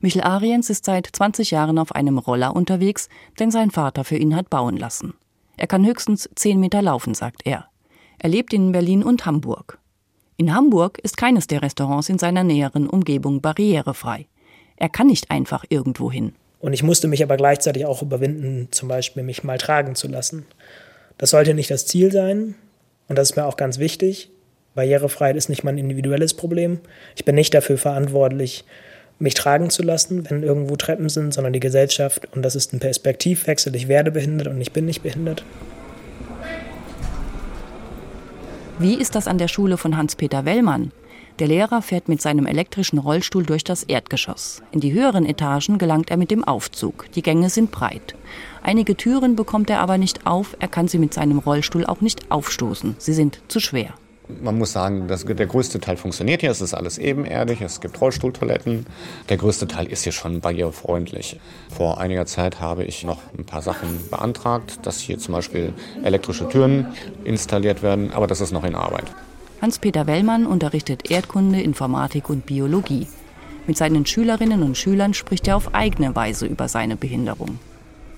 Michel 0.00 0.22
Ariens 0.22 0.70
ist 0.70 0.84
seit 0.84 1.08
20 1.10 1.50
Jahren 1.50 1.78
auf 1.78 1.94
einem 1.94 2.18
Roller 2.18 2.56
unterwegs, 2.56 3.08
den 3.38 3.50
sein 3.50 3.70
Vater 3.70 4.04
für 4.04 4.16
ihn 4.16 4.36
hat 4.36 4.50
bauen 4.50 4.76
lassen. 4.76 5.14
Er 5.56 5.66
kann 5.66 5.86
höchstens 5.86 6.28
10 6.34 6.58
Meter 6.60 6.82
laufen, 6.82 7.14
sagt 7.14 7.42
er. 7.44 7.68
Er 8.18 8.30
lebt 8.30 8.52
in 8.52 8.72
Berlin 8.72 9.02
und 9.02 9.26
Hamburg. 9.26 9.78
In 10.36 10.54
Hamburg 10.54 10.98
ist 10.98 11.16
keines 11.16 11.46
der 11.46 11.62
Restaurants 11.62 12.08
in 12.08 12.18
seiner 12.18 12.42
näheren 12.42 12.88
Umgebung 12.88 13.40
barrierefrei. 13.40 14.26
Er 14.76 14.88
kann 14.88 15.06
nicht 15.06 15.30
einfach 15.30 15.64
irgendwo 15.68 16.10
hin. 16.10 16.32
Und 16.58 16.72
ich 16.72 16.82
musste 16.82 17.08
mich 17.08 17.22
aber 17.22 17.36
gleichzeitig 17.36 17.86
auch 17.86 18.02
überwinden, 18.02 18.68
zum 18.70 18.88
Beispiel 18.88 19.22
mich 19.22 19.44
mal 19.44 19.58
tragen 19.58 19.94
zu 19.94 20.08
lassen. 20.08 20.46
Das 21.18 21.30
sollte 21.30 21.54
nicht 21.54 21.70
das 21.70 21.86
Ziel 21.86 22.10
sein. 22.10 22.54
Und 23.08 23.16
das 23.16 23.30
ist 23.30 23.36
mir 23.36 23.44
auch 23.44 23.56
ganz 23.56 23.78
wichtig. 23.78 24.30
Barrierefreiheit 24.74 25.36
ist 25.36 25.48
nicht 25.48 25.62
mein 25.62 25.78
individuelles 25.78 26.34
Problem. 26.34 26.80
Ich 27.16 27.24
bin 27.24 27.34
nicht 27.34 27.54
dafür 27.54 27.78
verantwortlich, 27.78 28.64
mich 29.18 29.34
tragen 29.34 29.70
zu 29.70 29.82
lassen, 29.82 30.28
wenn 30.28 30.42
irgendwo 30.42 30.74
Treppen 30.76 31.08
sind, 31.08 31.32
sondern 31.32 31.52
die 31.52 31.60
Gesellschaft. 31.60 32.26
Und 32.32 32.42
das 32.42 32.56
ist 32.56 32.72
ein 32.72 32.80
Perspektivwechsel. 32.80 33.76
Ich 33.76 33.86
werde 33.86 34.10
behindert 34.10 34.48
und 34.48 34.60
ich 34.60 34.72
bin 34.72 34.86
nicht 34.86 35.02
behindert. 35.02 35.44
Wie 38.78 38.94
ist 38.94 39.14
das 39.14 39.28
an 39.28 39.38
der 39.38 39.46
Schule 39.46 39.76
von 39.76 39.96
Hans-Peter 39.96 40.44
Wellmann? 40.44 40.90
Der 41.38 41.46
Lehrer 41.46 41.80
fährt 41.80 42.08
mit 42.08 42.20
seinem 42.20 42.44
elektrischen 42.44 42.98
Rollstuhl 42.98 43.44
durch 43.44 43.62
das 43.62 43.84
Erdgeschoss. 43.84 44.62
In 44.72 44.80
die 44.80 44.92
höheren 44.92 45.26
Etagen 45.26 45.78
gelangt 45.78 46.10
er 46.10 46.16
mit 46.16 46.32
dem 46.32 46.42
Aufzug. 46.42 47.06
Die 47.14 47.22
Gänge 47.22 47.50
sind 47.50 47.70
breit. 47.70 48.16
Einige 48.64 48.96
Türen 48.96 49.36
bekommt 49.36 49.70
er 49.70 49.78
aber 49.78 49.96
nicht 49.96 50.26
auf, 50.26 50.56
er 50.58 50.68
kann 50.68 50.88
sie 50.88 50.98
mit 50.98 51.14
seinem 51.14 51.38
Rollstuhl 51.38 51.86
auch 51.86 52.00
nicht 52.00 52.32
aufstoßen. 52.32 52.96
Sie 52.98 53.14
sind 53.14 53.40
zu 53.46 53.60
schwer. 53.60 53.94
Man 54.26 54.56
muss 54.56 54.72
sagen, 54.72 55.06
dass 55.06 55.26
der 55.26 55.46
größte 55.46 55.80
Teil 55.80 55.98
funktioniert 55.98 56.40
hier. 56.40 56.50
Es 56.50 56.62
ist 56.62 56.72
alles 56.72 56.96
ebenerdig, 56.96 57.60
es 57.60 57.80
gibt 57.80 58.00
Rollstuhltoiletten. 58.00 58.86
Der 59.28 59.36
größte 59.36 59.68
Teil 59.68 59.86
ist 59.86 60.04
hier 60.04 60.12
schon 60.12 60.40
barrierefreundlich. 60.40 61.38
Vor 61.70 61.98
einiger 61.98 62.24
Zeit 62.24 62.58
habe 62.58 62.84
ich 62.84 63.04
noch 63.04 63.20
ein 63.36 63.44
paar 63.44 63.60
Sachen 63.60 64.08
beantragt, 64.10 64.78
dass 64.82 64.98
hier 64.98 65.18
zum 65.18 65.34
Beispiel 65.34 65.74
elektrische 66.02 66.48
Türen 66.48 66.86
installiert 67.24 67.82
werden, 67.82 68.12
aber 68.12 68.26
das 68.26 68.40
ist 68.40 68.52
noch 68.52 68.64
in 68.64 68.74
Arbeit. 68.74 69.04
Hans-Peter 69.60 70.06
Wellmann 70.06 70.46
unterrichtet 70.46 71.10
Erdkunde, 71.10 71.60
Informatik 71.60 72.30
und 72.30 72.46
Biologie. 72.46 73.06
Mit 73.66 73.76
seinen 73.76 74.06
Schülerinnen 74.06 74.62
und 74.62 74.76
Schülern 74.76 75.14
spricht 75.14 75.48
er 75.48 75.56
auf 75.56 75.74
eigene 75.74 76.14
Weise 76.16 76.46
über 76.46 76.68
seine 76.68 76.96
Behinderung. 76.96 77.58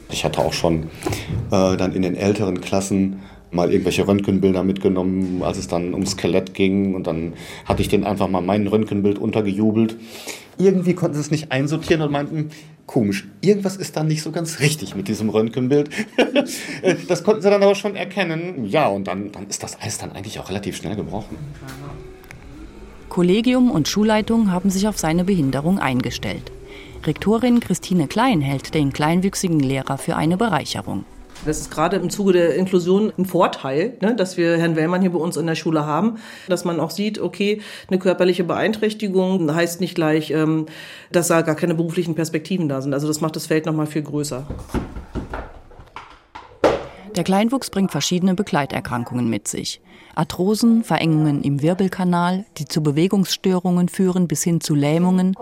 Ich 0.08 0.24
hatte 0.24 0.40
auch 0.40 0.52
schon 0.52 0.84
äh, 1.50 1.76
dann 1.76 1.92
in 1.92 2.02
den 2.02 2.16
älteren 2.16 2.60
Klassen 2.60 3.22
mal 3.56 3.72
irgendwelche 3.72 4.06
Röntgenbilder 4.06 4.62
mitgenommen, 4.62 5.42
als 5.42 5.58
es 5.58 5.66
dann 5.66 5.92
ums 5.92 6.12
Skelett 6.12 6.54
ging. 6.54 6.94
Und 6.94 7.08
dann 7.08 7.32
hatte 7.64 7.82
ich 7.82 7.88
denen 7.88 8.04
einfach 8.04 8.28
mal 8.28 8.42
mein 8.42 8.66
Röntgenbild 8.68 9.18
untergejubelt. 9.18 9.96
Irgendwie 10.58 10.94
konnten 10.94 11.14
sie 11.14 11.20
es 11.20 11.30
nicht 11.30 11.50
einsortieren 11.50 12.02
und 12.02 12.12
meinten, 12.12 12.50
komisch, 12.86 13.26
irgendwas 13.40 13.76
ist 13.76 13.96
da 13.96 14.04
nicht 14.04 14.22
so 14.22 14.30
ganz 14.30 14.60
richtig 14.60 14.94
mit 14.94 15.08
diesem 15.08 15.28
Röntgenbild. 15.28 15.90
das 17.08 17.24
konnten 17.24 17.42
sie 17.42 17.50
dann 17.50 17.62
aber 17.62 17.74
schon 17.74 17.96
erkennen. 17.96 18.66
Ja, 18.66 18.86
und 18.86 19.08
dann, 19.08 19.32
dann 19.32 19.48
ist 19.48 19.62
das 19.62 19.80
Eis 19.82 19.98
dann 19.98 20.12
eigentlich 20.12 20.38
auch 20.38 20.48
relativ 20.48 20.76
schnell 20.76 20.96
gebrochen. 20.96 21.36
Kollegium 23.08 23.70
und 23.70 23.88
Schulleitung 23.88 24.52
haben 24.52 24.70
sich 24.70 24.88
auf 24.88 24.98
seine 24.98 25.24
Behinderung 25.24 25.78
eingestellt. 25.78 26.52
Rektorin 27.04 27.60
Christine 27.60 28.08
Klein 28.08 28.40
hält 28.40 28.74
den 28.74 28.92
kleinwüchsigen 28.92 29.60
Lehrer 29.60 29.96
für 29.96 30.16
eine 30.16 30.36
Bereicherung. 30.36 31.04
Das 31.44 31.58
ist 31.58 31.70
gerade 31.70 31.96
im 31.96 32.10
Zuge 32.10 32.32
der 32.32 32.54
Inklusion 32.56 33.12
ein 33.16 33.24
Vorteil, 33.24 33.96
ne, 34.00 34.14
dass 34.16 34.36
wir 34.36 34.56
Herrn 34.56 34.76
Wellmann 34.76 35.00
hier 35.00 35.12
bei 35.12 35.18
uns 35.18 35.36
in 35.36 35.46
der 35.46 35.54
Schule 35.54 35.86
haben, 35.86 36.18
dass 36.48 36.64
man 36.64 36.80
auch 36.80 36.90
sieht, 36.90 37.18
okay, 37.18 37.60
eine 37.88 37.98
körperliche 37.98 38.44
Beeinträchtigung 38.44 39.54
heißt 39.54 39.80
nicht 39.80 39.94
gleich, 39.94 40.30
ähm, 40.30 40.66
dass 41.12 41.28
da 41.28 41.42
gar 41.42 41.54
keine 41.54 41.74
beruflichen 41.74 42.14
Perspektiven 42.14 42.68
da 42.68 42.80
sind. 42.80 42.94
Also 42.94 43.06
das 43.06 43.20
macht 43.20 43.36
das 43.36 43.46
Feld 43.46 43.66
noch 43.66 43.74
mal 43.74 43.86
viel 43.86 44.02
größer. 44.02 44.46
Der 47.16 47.24
Kleinwuchs 47.24 47.70
bringt 47.70 47.92
verschiedene 47.92 48.34
Begleiterkrankungen 48.34 49.30
mit 49.30 49.48
sich. 49.48 49.80
Arthrosen, 50.14 50.84
Verengungen 50.84 51.42
im 51.42 51.62
Wirbelkanal, 51.62 52.44
die 52.58 52.66
zu 52.66 52.82
Bewegungsstörungen 52.82 53.88
führen 53.88 54.28
bis 54.28 54.42
hin 54.42 54.60
zu 54.60 54.74
Lähmungen. 54.74 55.34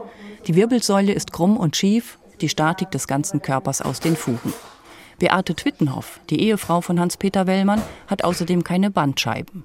Die 0.47 0.55
Wirbelsäule 0.55 1.13
ist 1.13 1.33
krumm 1.33 1.57
und 1.57 1.77
schief, 1.77 2.19
die 2.41 2.49
Statik 2.49 2.93
des 2.93 3.09
ganzen 3.09 3.43
Körpers 3.43 3.83
aus 3.83 3.99
den 3.99 4.15
Fugen. 4.15 4.53
Beate 5.19 5.55
Twittenhoff, 5.55 6.21
die 6.31 6.41
Ehefrau 6.41 6.81
von 6.81 6.99
Hans-Peter 6.99 7.47
Wellmann, 7.47 7.83
hat 8.07 8.25
außerdem 8.25 8.65
keine 8.65 8.91
Bandscheiben. 8.91 9.65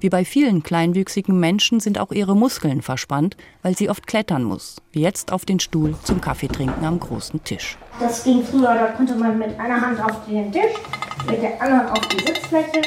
Wie 0.00 0.08
bei 0.10 0.24
vielen 0.24 0.62
kleinwüchsigen 0.62 1.40
Menschen 1.40 1.80
sind 1.80 1.98
auch 1.98 2.12
ihre 2.12 2.36
Muskeln 2.36 2.82
verspannt, 2.82 3.36
weil 3.62 3.76
sie 3.76 3.88
oft 3.88 4.06
klettern 4.06 4.44
muss, 4.44 4.76
wie 4.92 5.00
jetzt 5.00 5.32
auf 5.32 5.44
den 5.44 5.60
Stuhl 5.60 5.94
zum 6.02 6.20
Kaffeetrinken 6.20 6.84
am 6.84 7.00
großen 7.00 7.42
Tisch. 7.44 7.78
Das 7.98 8.22
ging 8.24 8.44
früher, 8.44 8.74
da 8.74 8.88
konnte 8.88 9.14
man 9.14 9.38
mit 9.38 9.58
einer 9.58 9.80
Hand 9.80 10.04
auf 10.04 10.26
den 10.26 10.52
Tisch, 10.52 10.74
mit 11.26 11.40
der 11.40 11.60
anderen 11.62 11.88
auf 11.88 12.06
die 12.08 12.22
Sitzfläche 12.22 12.82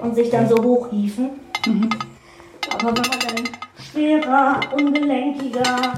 und 0.00 0.14
sich 0.14 0.30
dann 0.30 0.48
so 0.48 0.56
hochhieven. 0.56 1.30
Mhm. 1.66 1.90
Aber 2.72 2.88
wenn 2.88 3.08
man 3.08 3.18
dann 3.20 3.48
schwerer, 3.92 4.60
ungelenkiger 4.76 5.94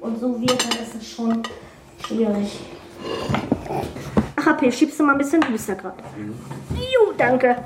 und 0.00 0.20
so 0.20 0.40
wird, 0.40 0.62
dann 0.62 0.82
ist 0.82 0.94
es 0.96 1.10
schon 1.10 1.42
schwierig. 2.06 2.60
HP, 4.60 4.72
schiebst 4.72 5.00
du 5.00 5.04
mal 5.04 5.12
ein 5.12 5.18
bisschen 5.18 5.40
düster 5.40 5.74
gerade. 5.74 6.02
Juh, 6.74 7.12
danke. 7.16 7.56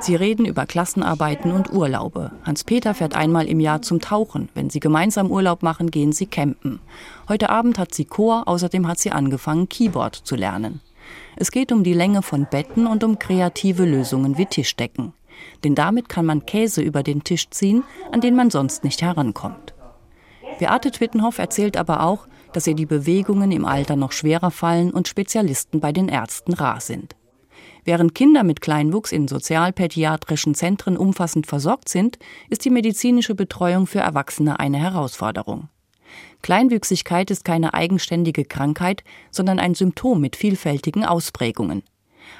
Sie 0.00 0.14
reden 0.14 0.46
über 0.46 0.64
Klassenarbeiten 0.64 1.52
und 1.52 1.72
Urlaube. 1.72 2.32
Hans-Peter 2.44 2.94
fährt 2.94 3.14
einmal 3.14 3.46
im 3.46 3.60
Jahr 3.60 3.82
zum 3.82 4.00
Tauchen. 4.00 4.48
Wenn 4.54 4.70
sie 4.70 4.80
gemeinsam 4.80 5.30
Urlaub 5.30 5.62
machen, 5.62 5.90
gehen 5.90 6.12
sie 6.12 6.26
campen. 6.26 6.80
Heute 7.28 7.50
Abend 7.50 7.78
hat 7.78 7.94
sie 7.94 8.06
Chor, 8.06 8.48
außerdem 8.48 8.88
hat 8.88 8.98
sie 8.98 9.10
angefangen, 9.10 9.68
Keyboard 9.68 10.14
zu 10.14 10.36
lernen. 10.36 10.80
Es 11.36 11.50
geht 11.50 11.70
um 11.70 11.84
die 11.84 11.92
Länge 11.92 12.22
von 12.22 12.46
Betten 12.50 12.86
und 12.86 13.04
um 13.04 13.18
kreative 13.18 13.84
Lösungen 13.84 14.38
wie 14.38 14.46
Tischdecken. 14.46 15.12
Denn 15.64 15.74
damit 15.74 16.08
kann 16.08 16.24
man 16.24 16.46
Käse 16.46 16.80
über 16.80 17.02
den 17.02 17.22
Tisch 17.22 17.50
ziehen, 17.50 17.82
an 18.10 18.20
den 18.20 18.34
man 18.34 18.50
sonst 18.50 18.84
nicht 18.84 19.02
herankommt. 19.02 19.74
Beate 20.58 20.90
Twittenhoff 20.90 21.38
erzählt 21.38 21.76
aber 21.76 22.02
auch, 22.02 22.26
dass 22.52 22.66
ihr 22.66 22.74
die 22.74 22.86
Bewegungen 22.86 23.52
im 23.52 23.64
Alter 23.64 23.96
noch 23.96 24.12
schwerer 24.12 24.50
fallen 24.50 24.90
und 24.90 25.08
Spezialisten 25.08 25.80
bei 25.80 25.92
den 25.92 26.08
Ärzten 26.08 26.52
rar 26.54 26.80
sind. 26.80 27.16
Während 27.84 28.14
Kinder 28.14 28.44
mit 28.44 28.60
Kleinwuchs 28.60 29.12
in 29.12 29.26
sozialpädiatrischen 29.26 30.54
Zentren 30.54 30.96
umfassend 30.96 31.46
versorgt 31.46 31.88
sind, 31.88 32.18
ist 32.48 32.64
die 32.64 32.70
medizinische 32.70 33.34
Betreuung 33.34 33.86
für 33.86 34.00
Erwachsene 34.00 34.60
eine 34.60 34.78
Herausforderung. 34.78 35.68
Kleinwüchsigkeit 36.42 37.30
ist 37.30 37.44
keine 37.44 37.74
eigenständige 37.74 38.44
Krankheit, 38.44 39.04
sondern 39.30 39.58
ein 39.58 39.74
Symptom 39.74 40.20
mit 40.20 40.36
vielfältigen 40.36 41.04
Ausprägungen. 41.04 41.82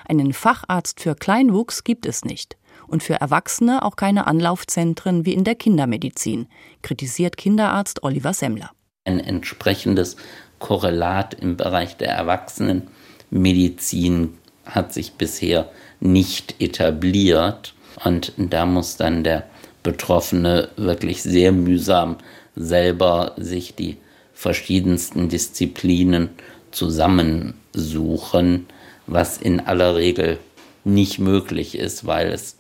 Einen 0.07 0.33
Facharzt 0.33 1.01
für 1.01 1.15
Kleinwuchs 1.15 1.85
gibt 1.85 2.07
es 2.07 2.25
nicht 2.25 2.57
und 2.87 3.03
für 3.03 3.15
Erwachsene 3.15 3.85
auch 3.85 3.97
keine 3.97 4.27
Anlaufzentren 4.27 5.25
wie 5.25 5.33
in 5.33 5.45
der 5.45 5.55
Kindermedizin, 5.55 6.49
kritisiert 6.83 7.37
Kinderarzt 7.37 8.03
Oliver 8.03 8.35
Semmler. 8.35 8.71
Ein 9.11 9.19
entsprechendes 9.19 10.15
Korrelat 10.61 11.35
im 11.35 11.57
Bereich 11.57 11.97
der 11.97 12.11
Erwachsenenmedizin 12.11 14.35
hat 14.65 14.93
sich 14.93 15.15
bisher 15.15 15.69
nicht 15.99 16.55
etabliert. 16.61 17.75
Und 18.05 18.33
da 18.37 18.67
muss 18.67 18.97
dann 18.97 19.25
der 19.25 19.47
Betroffene 19.83 20.69
wirklich 20.77 21.25
sehr 21.25 21.51
mühsam 21.51 22.19
selber 22.55 23.33
sich 23.37 23.75
die 23.75 23.97
verschiedensten 24.33 25.29
Disziplinen 25.29 26.29
zusammensuchen, 26.71 28.67
was 29.09 29.39
in 29.39 29.59
aller 29.59 29.97
Regel 29.97 30.39
nicht 30.85 31.19
möglich 31.19 31.77
ist, 31.77 32.07
weil 32.07 32.29
es 32.29 32.59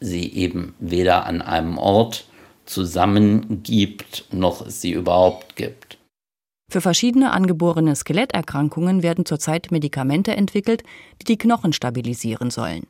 sie 0.00 0.32
eben 0.32 0.74
weder 0.78 1.26
an 1.26 1.42
einem 1.42 1.76
Ort 1.76 2.24
zusammengibt, 2.66 4.26
noch 4.32 4.66
es 4.66 4.80
sie 4.80 4.92
überhaupt 4.92 5.56
gibt. 5.56 5.98
Für 6.70 6.80
verschiedene 6.80 7.32
angeborene 7.32 7.94
Skeletterkrankungen 7.94 9.02
werden 9.02 9.26
zurzeit 9.26 9.70
Medikamente 9.70 10.36
entwickelt, 10.36 10.82
die 11.20 11.24
die 11.24 11.38
Knochen 11.38 11.72
stabilisieren 11.72 12.50
sollen. 12.50 12.86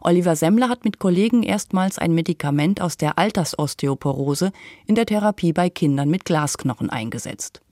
Oliver 0.00 0.36
Semmler 0.36 0.68
hat 0.68 0.84
mit 0.84 0.98
Kollegen 0.98 1.42
erstmals 1.42 1.98
ein 1.98 2.14
Medikament 2.14 2.80
aus 2.80 2.98
der 2.98 3.18
Altersosteoporose 3.18 4.52
in 4.86 4.94
der 4.94 5.06
Therapie 5.06 5.54
bei 5.54 5.70
Kindern 5.70 6.10
mit 6.10 6.26
Glasknochen 6.26 6.90
eingesetzt. 6.90 7.62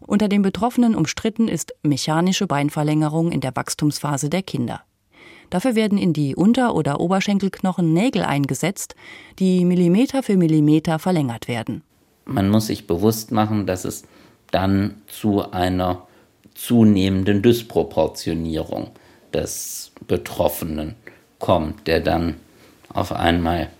Unter 0.00 0.28
den 0.28 0.42
Betroffenen 0.42 0.96
umstritten 0.96 1.46
ist 1.46 1.72
mechanische 1.84 2.48
Beinverlängerung 2.48 3.30
in 3.30 3.40
der 3.40 3.54
Wachstumsphase 3.54 4.28
der 4.28 4.42
Kinder. 4.42 4.82
Dafür 5.50 5.74
werden 5.74 5.98
in 5.98 6.12
die 6.12 6.34
Unter- 6.36 6.74
oder 6.74 7.00
Oberschenkelknochen 7.00 7.92
Nägel 7.92 8.22
eingesetzt, 8.22 8.94
die 9.38 9.64
Millimeter 9.64 10.22
für 10.22 10.36
Millimeter 10.36 10.98
verlängert 10.98 11.48
werden. 11.48 11.82
Man 12.24 12.48
muss 12.48 12.68
sich 12.68 12.86
bewusst 12.86 13.32
machen, 13.32 13.66
dass 13.66 13.84
es 13.84 14.04
dann 14.52 14.94
zu 15.08 15.50
einer 15.50 16.06
zunehmenden 16.54 17.42
Disproportionierung 17.42 18.90
des 19.32 19.92
Betroffenen 20.06 20.94
kommt, 21.38 21.86
der 21.86 22.00
dann 22.00 22.36
auf 22.92 23.12
einmal 23.12 23.70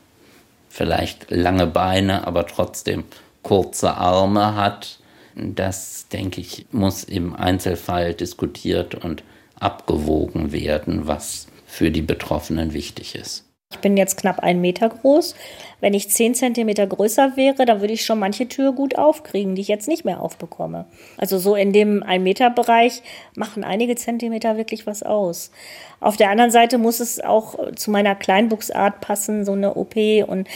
vielleicht 0.69 1.31
lange 1.31 1.67
Beine, 1.67 2.27
aber 2.27 2.47
trotzdem 2.47 3.05
kurze 3.43 3.95
Arme 3.97 4.55
hat. 4.55 4.99
Das, 5.35 6.09
denke 6.09 6.41
ich, 6.41 6.67
muss 6.73 7.05
im 7.05 7.35
Einzelfall 7.35 8.15
diskutiert 8.15 8.95
und 8.95 9.23
abgewogen 9.59 10.53
werden, 10.53 11.07
was 11.07 11.47
für 11.71 11.91
die 11.91 12.03
Betroffenen 12.03 12.73
wichtig 12.73 13.15
ist. 13.15 13.47
Ich 13.73 13.79
bin 13.79 13.97
jetzt 13.97 14.17
knapp 14.17 14.41
einen 14.41 14.61
Meter 14.61 14.89
groß. 14.89 15.37
Wenn 15.79 15.95
ich 15.95 16.11
zehn 16.11 16.35
Zentimeter 16.35 16.89
größer 16.89 17.37
wäre, 17.37 17.65
dann 17.65 17.81
würde 17.81 17.93
ich 17.93 18.05
schon 18.05 18.19
manche 18.19 18.49
Tür 18.49 18.73
gut 18.73 18.99
aufkriegen, 18.99 19.55
die 19.55 19.63
ich 19.63 19.69
jetzt 19.69 19.87
nicht 19.87 20.05
mehr 20.05 20.21
aufbekomme. 20.21 20.87
Also 21.17 21.39
so 21.39 21.55
in 21.55 21.73
dem 21.73 22.03
ein 22.03 22.25
Meter 22.25 22.51
Bereich 22.51 23.03
machen 23.37 23.63
einige 23.63 23.95
Zentimeter 23.95 24.57
wirklich 24.57 24.89
was 24.89 25.05
aus. 25.05 25.53
Auf 26.01 26.17
der 26.17 26.31
anderen 26.31 26.51
Seite 26.51 26.79
muss 26.79 26.99
es 26.99 27.21
auch 27.21 27.73
zu 27.77 27.93
meiner 27.93 28.17
Kleinbuchsart 28.17 29.01
passen, 29.01 29.45
so 29.45 29.53
eine 29.53 29.77
OP 29.77 29.95
und 30.27 30.49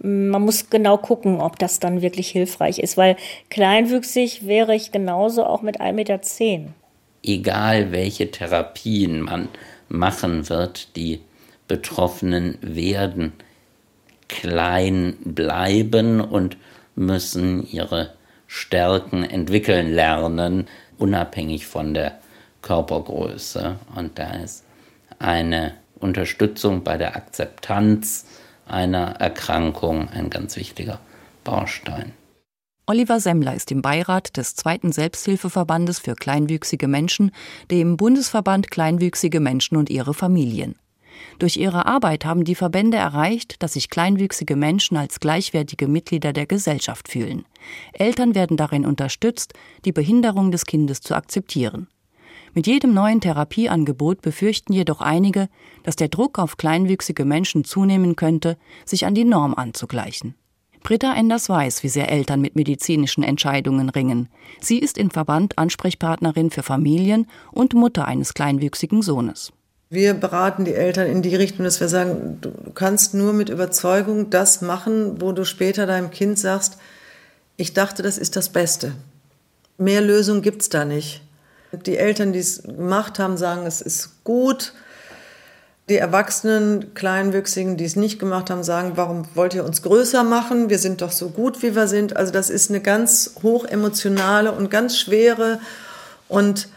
man 0.00 0.42
muss 0.42 0.70
genau 0.70 0.96
gucken, 0.96 1.40
ob 1.40 1.58
das 1.58 1.78
dann 1.78 2.02
wirklich 2.02 2.30
hilfreich 2.30 2.78
ist, 2.78 2.96
weil 2.96 3.16
kleinwüchsig 3.50 4.46
wäre 4.46 4.74
ich 4.74 4.90
genauso 4.90 5.44
auch 5.44 5.62
mit 5.62 5.80
1,10 5.80 5.92
Meter. 5.92 6.20
Egal 7.22 7.92
welche 7.92 8.30
Therapien 8.30 9.20
man 9.20 9.48
machen 9.92 10.48
wird, 10.48 10.96
die 10.96 11.20
Betroffenen 11.68 12.58
werden 12.60 13.32
klein 14.28 15.16
bleiben 15.24 16.20
und 16.20 16.56
müssen 16.96 17.66
ihre 17.70 18.14
Stärken 18.46 19.22
entwickeln 19.22 19.92
lernen, 19.92 20.66
unabhängig 20.98 21.66
von 21.66 21.94
der 21.94 22.18
Körpergröße. 22.62 23.76
Und 23.94 24.18
da 24.18 24.30
ist 24.32 24.64
eine 25.18 25.74
Unterstützung 26.00 26.82
bei 26.82 26.96
der 26.96 27.14
Akzeptanz 27.14 28.26
einer 28.66 29.16
Erkrankung 29.20 30.08
ein 30.08 30.30
ganz 30.30 30.56
wichtiger 30.56 31.00
Baustein. 31.44 32.12
Oliver 32.86 33.20
Semmler 33.20 33.54
ist 33.54 33.70
im 33.70 33.80
Beirat 33.80 34.36
des 34.36 34.56
zweiten 34.56 34.90
Selbsthilfeverbandes 34.90 36.00
für 36.00 36.16
kleinwüchsige 36.16 36.88
Menschen, 36.88 37.30
dem 37.70 37.96
Bundesverband 37.96 38.72
Kleinwüchsige 38.72 39.38
Menschen 39.38 39.76
und 39.76 39.88
ihre 39.88 40.14
Familien. 40.14 40.74
Durch 41.38 41.56
ihre 41.56 41.86
Arbeit 41.86 42.24
haben 42.24 42.42
die 42.42 42.56
Verbände 42.56 42.96
erreicht, 42.96 43.62
dass 43.62 43.74
sich 43.74 43.88
kleinwüchsige 43.88 44.56
Menschen 44.56 44.96
als 44.96 45.20
gleichwertige 45.20 45.86
Mitglieder 45.86 46.32
der 46.32 46.46
Gesellschaft 46.46 47.08
fühlen. 47.08 47.44
Eltern 47.92 48.34
werden 48.34 48.56
darin 48.56 48.84
unterstützt, 48.84 49.54
die 49.84 49.92
Behinderung 49.92 50.50
des 50.50 50.66
Kindes 50.66 51.00
zu 51.00 51.14
akzeptieren. 51.14 51.86
Mit 52.52 52.66
jedem 52.66 52.94
neuen 52.94 53.20
Therapieangebot 53.20 54.22
befürchten 54.22 54.72
jedoch 54.72 55.00
einige, 55.00 55.48
dass 55.84 55.94
der 55.94 56.08
Druck 56.08 56.40
auf 56.40 56.56
kleinwüchsige 56.56 57.24
Menschen 57.24 57.62
zunehmen 57.62 58.16
könnte, 58.16 58.58
sich 58.84 59.06
an 59.06 59.14
die 59.14 59.24
Norm 59.24 59.54
anzugleichen. 59.54 60.34
Britta 60.82 61.14
Enders 61.14 61.48
weiß, 61.48 61.82
wie 61.82 61.88
sehr 61.88 62.10
Eltern 62.10 62.40
mit 62.40 62.56
medizinischen 62.56 63.22
Entscheidungen 63.22 63.88
ringen. 63.88 64.28
Sie 64.60 64.78
ist 64.78 64.98
im 64.98 65.10
Verband 65.10 65.58
Ansprechpartnerin 65.58 66.50
für 66.50 66.62
Familien 66.62 67.26
und 67.52 67.74
Mutter 67.74 68.06
eines 68.06 68.34
kleinwüchsigen 68.34 69.02
Sohnes. 69.02 69.52
Wir 69.90 70.14
beraten 70.14 70.64
die 70.64 70.74
Eltern 70.74 71.06
in 71.06 71.20
die 71.20 71.36
Richtung, 71.36 71.64
dass 71.64 71.80
wir 71.80 71.88
sagen, 71.88 72.38
du 72.40 72.50
kannst 72.74 73.12
nur 73.12 73.32
mit 73.32 73.50
Überzeugung 73.50 74.30
das 74.30 74.62
machen, 74.62 75.20
wo 75.20 75.32
du 75.32 75.44
später 75.44 75.86
deinem 75.86 76.10
Kind 76.10 76.38
sagst, 76.38 76.78
ich 77.56 77.74
dachte, 77.74 78.02
das 78.02 78.16
ist 78.16 78.34
das 78.34 78.48
Beste. 78.48 78.92
Mehr 79.76 80.00
Lösung 80.00 80.42
gibt 80.42 80.62
es 80.62 80.68
da 80.68 80.84
nicht. 80.84 81.22
Die 81.86 81.96
Eltern, 81.96 82.32
die 82.32 82.38
es 82.38 82.62
gemacht 82.62 83.18
haben, 83.18 83.36
sagen, 83.36 83.66
es 83.66 83.80
ist 83.80 84.24
gut. 84.24 84.72
Die 85.88 85.96
Erwachsenen, 85.96 86.94
Kleinwüchsigen, 86.94 87.76
die 87.76 87.84
es 87.84 87.96
nicht 87.96 88.18
gemacht 88.18 88.50
haben, 88.50 88.62
sagen, 88.62 88.92
warum 88.94 89.24
wollt 89.34 89.54
ihr 89.54 89.64
uns 89.64 89.82
größer 89.82 90.22
machen? 90.22 90.70
Wir 90.70 90.78
sind 90.78 91.02
doch 91.02 91.10
so 91.10 91.30
gut, 91.30 91.62
wie 91.62 91.74
wir 91.74 91.88
sind. 91.88 92.16
Also 92.16 92.32
das 92.32 92.50
ist 92.50 92.70
eine 92.70 92.80
ganz 92.80 93.36
hoch 93.42 93.64
emotionale 93.64 94.52
und 94.52 94.70
ganz 94.70 94.96
schwere 94.96 95.60
und 96.28 96.68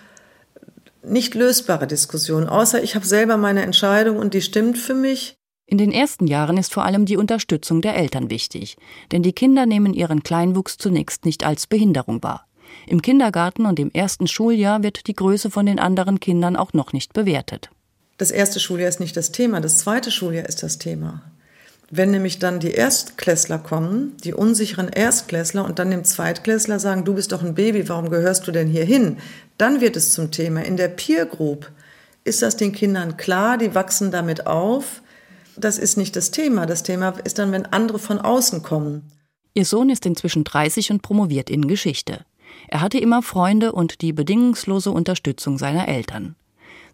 nicht 1.04 1.36
lösbare 1.36 1.86
Diskussion, 1.86 2.48
außer 2.50 2.82
ich 2.82 2.96
habe 2.96 3.06
selber 3.06 3.38
meine 3.38 3.62
Entscheidung 3.62 4.18
und 4.18 4.34
die 4.34 4.42
stimmt 4.42 4.78
für 4.78 4.96
mich. 4.96 5.38
In 5.68 5.78
den 5.78 5.92
ersten 5.92 6.28
Jahren 6.28 6.58
ist 6.58 6.74
vor 6.74 6.84
allem 6.84 7.06
die 7.06 7.18
Unterstützung 7.18 7.82
der 7.82 7.96
Eltern 7.96 8.30
wichtig, 8.30 8.78
denn 9.12 9.24
die 9.24 9.34
Kinder 9.34 9.66
nehmen 9.66 9.94
ihren 9.94 10.24
Kleinwuchs 10.24 10.78
zunächst 10.78 11.26
nicht 11.26 11.46
als 11.46 11.68
Behinderung 11.68 12.22
wahr. 12.22 12.48
Im 12.88 13.02
Kindergarten 13.02 13.66
und 13.66 13.80
im 13.80 13.92
ersten 13.92 14.28
Schuljahr 14.28 14.84
wird 14.84 15.08
die 15.08 15.16
Größe 15.16 15.50
von 15.50 15.66
den 15.66 15.80
anderen 15.80 16.20
Kindern 16.20 16.56
auch 16.56 16.74
noch 16.74 16.94
nicht 16.94 17.14
bewertet. 17.14 17.70
Das 18.18 18.32
erste 18.32 18.60
Schuljahr 18.60 18.90
ist 18.90 19.00
nicht 19.00 19.18
das 19.18 19.32
Thema, 19.32 19.60
das 19.60 19.78
zweite 19.78 20.10
Schuljahr 20.12 20.48
ist 20.48 20.64
das 20.64 20.78
Thema. 20.78 21.22
Wenn 21.92 22.12
nämlich 22.12 22.40
dann 22.40 22.60
die 22.60 22.72
Erstklässler 22.72 23.60
kommen, 23.60 24.18
die 24.24 24.34
unsicheren 24.34 24.90
Erstklässler 24.90 25.66
und 25.66 25.78
dann 25.78 25.92
dem 25.92 26.04
Zweitklässler 26.04 26.80
sagen, 26.80 27.06
du 27.06 27.14
bist 27.14 27.32
doch 27.32 27.44
ein 27.44 27.56
Baby, 27.56 27.88
warum 27.90 28.10
gehörst 28.10 28.48
du 28.48 28.52
denn 28.52 28.68
hier 28.68 28.86
hin? 28.86 29.18
Dann 29.58 29.82
wird 29.82 29.96
es 29.96 30.12
zum 30.12 30.32
Thema. 30.32 30.64
In 30.64 30.78
der 30.78 30.88
Peer 30.88 31.26
Group 31.26 31.72
ist 32.24 32.42
das 32.42 32.58
den 32.58 32.72
Kindern 32.72 33.18
klar, 33.18 33.58
die 33.58 33.76
wachsen 33.76 34.12
damit 34.12 34.48
auf. 34.48 35.04
Das 35.58 35.78
ist 35.78 35.96
nicht 35.96 36.16
das 36.16 36.32
Thema. 36.32 36.66
Das 36.66 36.84
Thema 36.84 37.14
ist 37.24 37.38
dann, 37.38 37.52
wenn 37.52 37.68
andere 37.68 38.00
von 38.00 38.20
außen 38.20 38.64
kommen. 38.64 39.04
Ihr 39.54 39.66
Sohn 39.66 39.90
ist 39.90 40.06
inzwischen 40.06 40.44
30 40.44 40.92
und 40.92 41.02
promoviert 41.02 41.50
in 41.50 41.68
Geschichte. 41.68 42.26
Er 42.68 42.82
hatte 42.82 42.98
immer 42.98 43.22
Freunde 43.22 43.72
und 43.72 44.02
die 44.02 44.12
bedingungslose 44.12 44.92
Unterstützung 44.92 45.58
seiner 45.58 45.88
Eltern. 45.88 46.36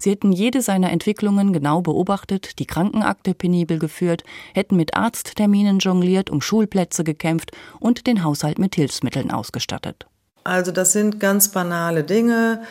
Sie 0.02 0.10
hätten 0.10 0.32
jede 0.32 0.64
seiner 0.64 0.92
Entwicklungen 0.92 1.54
genau 1.54 1.82
beobachtet, 1.82 2.58
die 2.58 2.66
Krankenakte 2.66 3.36
penibel 3.36 3.78
geführt, 3.78 4.24
hätten 4.56 4.76
mit 4.76 4.96
Arztterminen 4.96 5.78
jongliert, 5.78 6.32
um 6.32 6.42
Schulplätze 6.42 7.04
gekämpft 7.04 7.52
und 7.80 8.08
den 8.08 8.24
Haushalt 8.24 8.58
mit 8.58 8.74
Hilfsmitteln 8.74 9.30
ausgestattet. 9.30 10.08
Also 10.44 10.72
das 10.72 10.94
sind 10.94 11.20
ganz 11.20 11.50
banale 11.50 12.04
Dinge. 12.04 12.64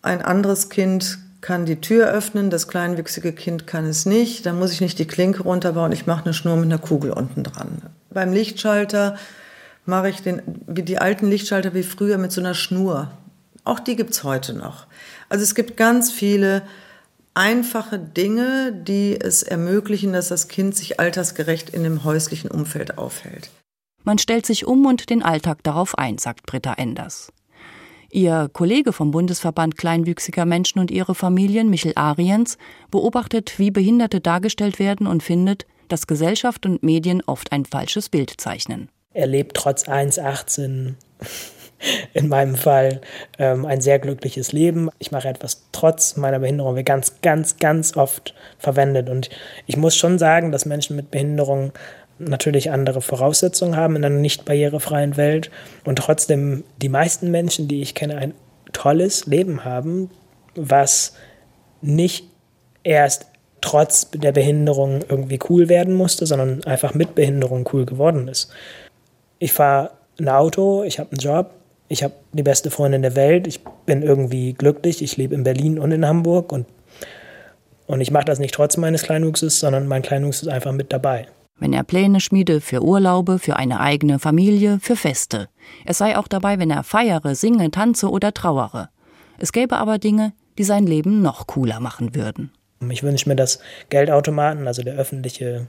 Ein 0.00 0.22
anderes 0.22 0.70
Kind 0.70 1.18
kann 1.42 1.66
die 1.66 1.82
Tür 1.82 2.08
öffnen, 2.08 2.48
das 2.48 2.68
kleinwüchsige 2.68 3.34
Kind 3.34 3.66
kann 3.66 3.84
es 3.84 4.06
nicht. 4.06 4.46
Da 4.46 4.54
muss 4.54 4.72
ich 4.72 4.80
nicht 4.80 4.98
die 4.98 5.06
Klinke 5.06 5.42
runterbauen, 5.42 5.92
ich 5.92 6.06
mache 6.06 6.24
eine 6.24 6.32
Schnur 6.32 6.56
mit 6.56 6.64
einer 6.64 6.78
Kugel 6.78 7.10
unten 7.10 7.42
dran. 7.42 7.82
Beim 8.08 8.32
Lichtschalter 8.32 9.18
mache 9.84 10.08
ich 10.08 10.22
den, 10.22 10.40
die 10.46 10.96
alten 10.96 11.28
Lichtschalter 11.28 11.74
wie 11.74 11.82
früher 11.82 12.16
mit 12.16 12.32
so 12.32 12.40
einer 12.40 12.54
Schnur. 12.54 13.10
Auch 13.64 13.78
die 13.78 13.96
gibt 13.96 14.12
es 14.12 14.24
heute 14.24 14.54
noch. 14.54 14.86
Also 15.28 15.42
es 15.42 15.54
gibt 15.54 15.76
ganz 15.76 16.10
viele 16.10 16.62
einfache 17.34 17.98
Dinge, 17.98 18.72
die 18.72 19.18
es 19.20 19.42
ermöglichen, 19.42 20.12
dass 20.12 20.28
das 20.28 20.48
Kind 20.48 20.74
sich 20.76 20.98
altersgerecht 20.98 21.70
in 21.70 21.84
dem 21.84 22.04
häuslichen 22.04 22.50
Umfeld 22.50 22.98
aufhält. 22.98 23.50
Man 24.04 24.18
stellt 24.18 24.46
sich 24.46 24.66
um 24.66 24.86
und 24.86 25.10
den 25.10 25.22
Alltag 25.22 25.62
darauf 25.62 25.98
ein, 25.98 26.18
sagt 26.18 26.46
Britta 26.46 26.74
Enders. 26.74 27.32
Ihr 28.10 28.48
Kollege 28.52 28.92
vom 28.92 29.10
Bundesverband 29.10 29.76
Kleinwüchsiger 29.76 30.46
Menschen 30.46 30.78
und 30.78 30.90
ihre 30.90 31.14
Familien, 31.14 31.68
Michel 31.68 31.92
Ariens, 31.96 32.56
beobachtet, 32.90 33.58
wie 33.58 33.70
Behinderte 33.70 34.20
dargestellt 34.20 34.78
werden 34.78 35.06
und 35.06 35.22
findet, 35.22 35.66
dass 35.88 36.06
Gesellschaft 36.06 36.64
und 36.66 36.82
Medien 36.82 37.22
oft 37.26 37.52
ein 37.52 37.64
falsches 37.64 38.08
Bild 38.08 38.32
zeichnen. 38.38 38.88
Er 39.12 39.26
lebt 39.26 39.56
trotz 39.56 39.88
1,18 39.88 40.94
in 42.14 42.28
meinem 42.28 42.56
Fall 42.56 43.00
ähm, 43.38 43.66
ein 43.66 43.80
sehr 43.80 43.98
glückliches 43.98 44.52
Leben. 44.52 44.90
Ich 44.98 45.12
mache 45.12 45.28
etwas 45.28 45.66
trotz 45.72 46.16
meiner 46.16 46.38
Behinderung, 46.38 46.76
wird 46.76 46.86
ganz, 46.86 47.20
ganz, 47.22 47.58
ganz 47.58 47.96
oft 47.96 48.34
verwendet. 48.58 49.08
Und 49.08 49.30
ich 49.66 49.76
muss 49.76 49.96
schon 49.96 50.18
sagen, 50.18 50.52
dass 50.52 50.66
Menschen 50.66 50.96
mit 50.96 51.10
Behinderung 51.10 51.72
natürlich 52.18 52.70
andere 52.70 53.02
Voraussetzungen 53.02 53.76
haben 53.76 53.96
in 53.96 54.04
einer 54.04 54.14
nicht 54.14 54.44
barrierefreien 54.44 55.16
Welt 55.16 55.50
und 55.84 55.98
trotzdem 55.98 56.64
die 56.80 56.88
meisten 56.88 57.30
Menschen, 57.30 57.68
die 57.68 57.82
ich 57.82 57.94
kenne, 57.94 58.16
ein 58.16 58.34
tolles 58.72 59.26
Leben 59.26 59.64
haben, 59.64 60.10
was 60.54 61.14
nicht 61.82 62.24
erst 62.82 63.26
trotz 63.60 64.10
der 64.10 64.32
Behinderung 64.32 65.00
irgendwie 65.08 65.38
cool 65.48 65.68
werden 65.68 65.94
musste, 65.94 66.26
sondern 66.26 66.64
einfach 66.64 66.94
mit 66.94 67.14
Behinderung 67.14 67.68
cool 67.72 67.84
geworden 67.84 68.28
ist. 68.28 68.50
Ich 69.38 69.52
fahre 69.52 69.90
ein 70.18 70.28
Auto, 70.28 70.84
ich 70.84 70.98
habe 70.98 71.10
einen 71.10 71.18
Job, 71.18 71.50
ich 71.88 72.02
habe 72.02 72.14
die 72.32 72.42
beste 72.42 72.70
Freundin 72.70 73.02
der 73.02 73.16
Welt, 73.16 73.46
ich 73.46 73.60
bin 73.84 74.02
irgendwie 74.02 74.52
glücklich, 74.52 75.02
ich 75.02 75.16
lebe 75.16 75.34
in 75.34 75.44
Berlin 75.44 75.78
und 75.78 75.92
in 75.92 76.06
Hamburg 76.06 76.52
und, 76.52 76.66
und 77.86 78.00
ich 78.00 78.10
mache 78.10 78.24
das 78.24 78.38
nicht 78.38 78.54
trotz 78.54 78.76
meines 78.76 79.02
Kleinwuchses, 79.02 79.60
sondern 79.60 79.86
mein 79.86 80.02
Kleinwuchs 80.02 80.42
ist 80.42 80.48
einfach 80.48 80.72
mit 80.72 80.92
dabei. 80.92 81.26
Wenn 81.58 81.72
er 81.72 81.84
Pläne 81.84 82.20
schmiede 82.20 82.60
für 82.60 82.82
Urlaube, 82.82 83.38
für 83.38 83.56
eine 83.56 83.80
eigene 83.80 84.18
Familie, 84.18 84.78
für 84.80 84.96
Feste. 84.96 85.48
Es 85.86 85.98
sei 85.98 86.18
auch 86.18 86.28
dabei, 86.28 86.58
wenn 86.58 86.70
er 86.70 86.82
feiere, 86.82 87.34
singe, 87.34 87.70
tanze 87.70 88.10
oder 88.10 88.34
trauere. 88.34 88.90
Es 89.38 89.52
gäbe 89.52 89.76
aber 89.76 89.98
Dinge, 89.98 90.32
die 90.58 90.64
sein 90.64 90.86
Leben 90.86 91.22
noch 91.22 91.46
cooler 91.46 91.80
machen 91.80 92.14
würden. 92.14 92.52
Ich 92.90 93.02
wünsche 93.02 93.28
mir, 93.28 93.36
dass 93.36 93.60
Geldautomaten, 93.88 94.66
also 94.66 94.82
der 94.82 94.96
öffentliche 94.96 95.68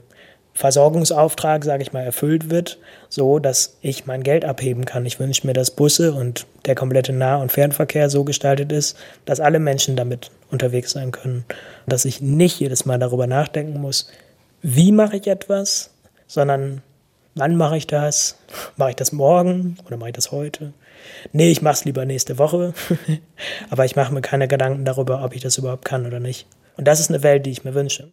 Versorgungsauftrag, 0.58 1.64
sage 1.64 1.84
ich 1.84 1.92
mal, 1.92 2.02
erfüllt 2.02 2.50
wird, 2.50 2.78
so 3.08 3.38
dass 3.38 3.76
ich 3.80 4.06
mein 4.06 4.24
Geld 4.24 4.44
abheben 4.44 4.86
kann. 4.86 5.06
Ich 5.06 5.20
wünsche 5.20 5.46
mir, 5.46 5.52
dass 5.52 5.70
Busse 5.70 6.12
und 6.12 6.46
der 6.66 6.74
komplette 6.74 7.12
Nah- 7.12 7.36
und 7.36 7.52
Fernverkehr 7.52 8.10
so 8.10 8.24
gestaltet 8.24 8.72
ist, 8.72 8.96
dass 9.24 9.38
alle 9.38 9.60
Menschen 9.60 9.94
damit 9.94 10.32
unterwegs 10.50 10.90
sein 10.90 11.12
können. 11.12 11.44
Dass 11.86 12.04
ich 12.04 12.20
nicht 12.20 12.58
jedes 12.58 12.86
Mal 12.86 12.98
darüber 12.98 13.28
nachdenken 13.28 13.80
muss, 13.80 14.10
wie 14.60 14.90
mache 14.90 15.18
ich 15.18 15.28
etwas, 15.28 15.90
sondern 16.26 16.82
wann 17.36 17.54
mache 17.54 17.76
ich 17.76 17.86
das? 17.86 18.36
Mache 18.76 18.90
ich 18.90 18.96
das 18.96 19.12
morgen 19.12 19.78
oder 19.86 19.96
mache 19.96 20.10
ich 20.10 20.16
das 20.16 20.32
heute? 20.32 20.72
Nee, 21.32 21.52
ich 21.52 21.62
mache 21.62 21.74
es 21.74 21.84
lieber 21.84 22.04
nächste 22.04 22.36
Woche. 22.36 22.74
Aber 23.70 23.84
ich 23.84 23.94
mache 23.94 24.12
mir 24.12 24.22
keine 24.22 24.48
Gedanken 24.48 24.84
darüber, 24.84 25.22
ob 25.22 25.36
ich 25.36 25.40
das 25.40 25.56
überhaupt 25.56 25.84
kann 25.84 26.04
oder 26.04 26.18
nicht. 26.18 26.48
Und 26.76 26.88
das 26.88 26.98
ist 26.98 27.10
eine 27.10 27.22
Welt, 27.22 27.46
die 27.46 27.52
ich 27.52 27.62
mir 27.62 27.74
wünsche. 27.74 28.12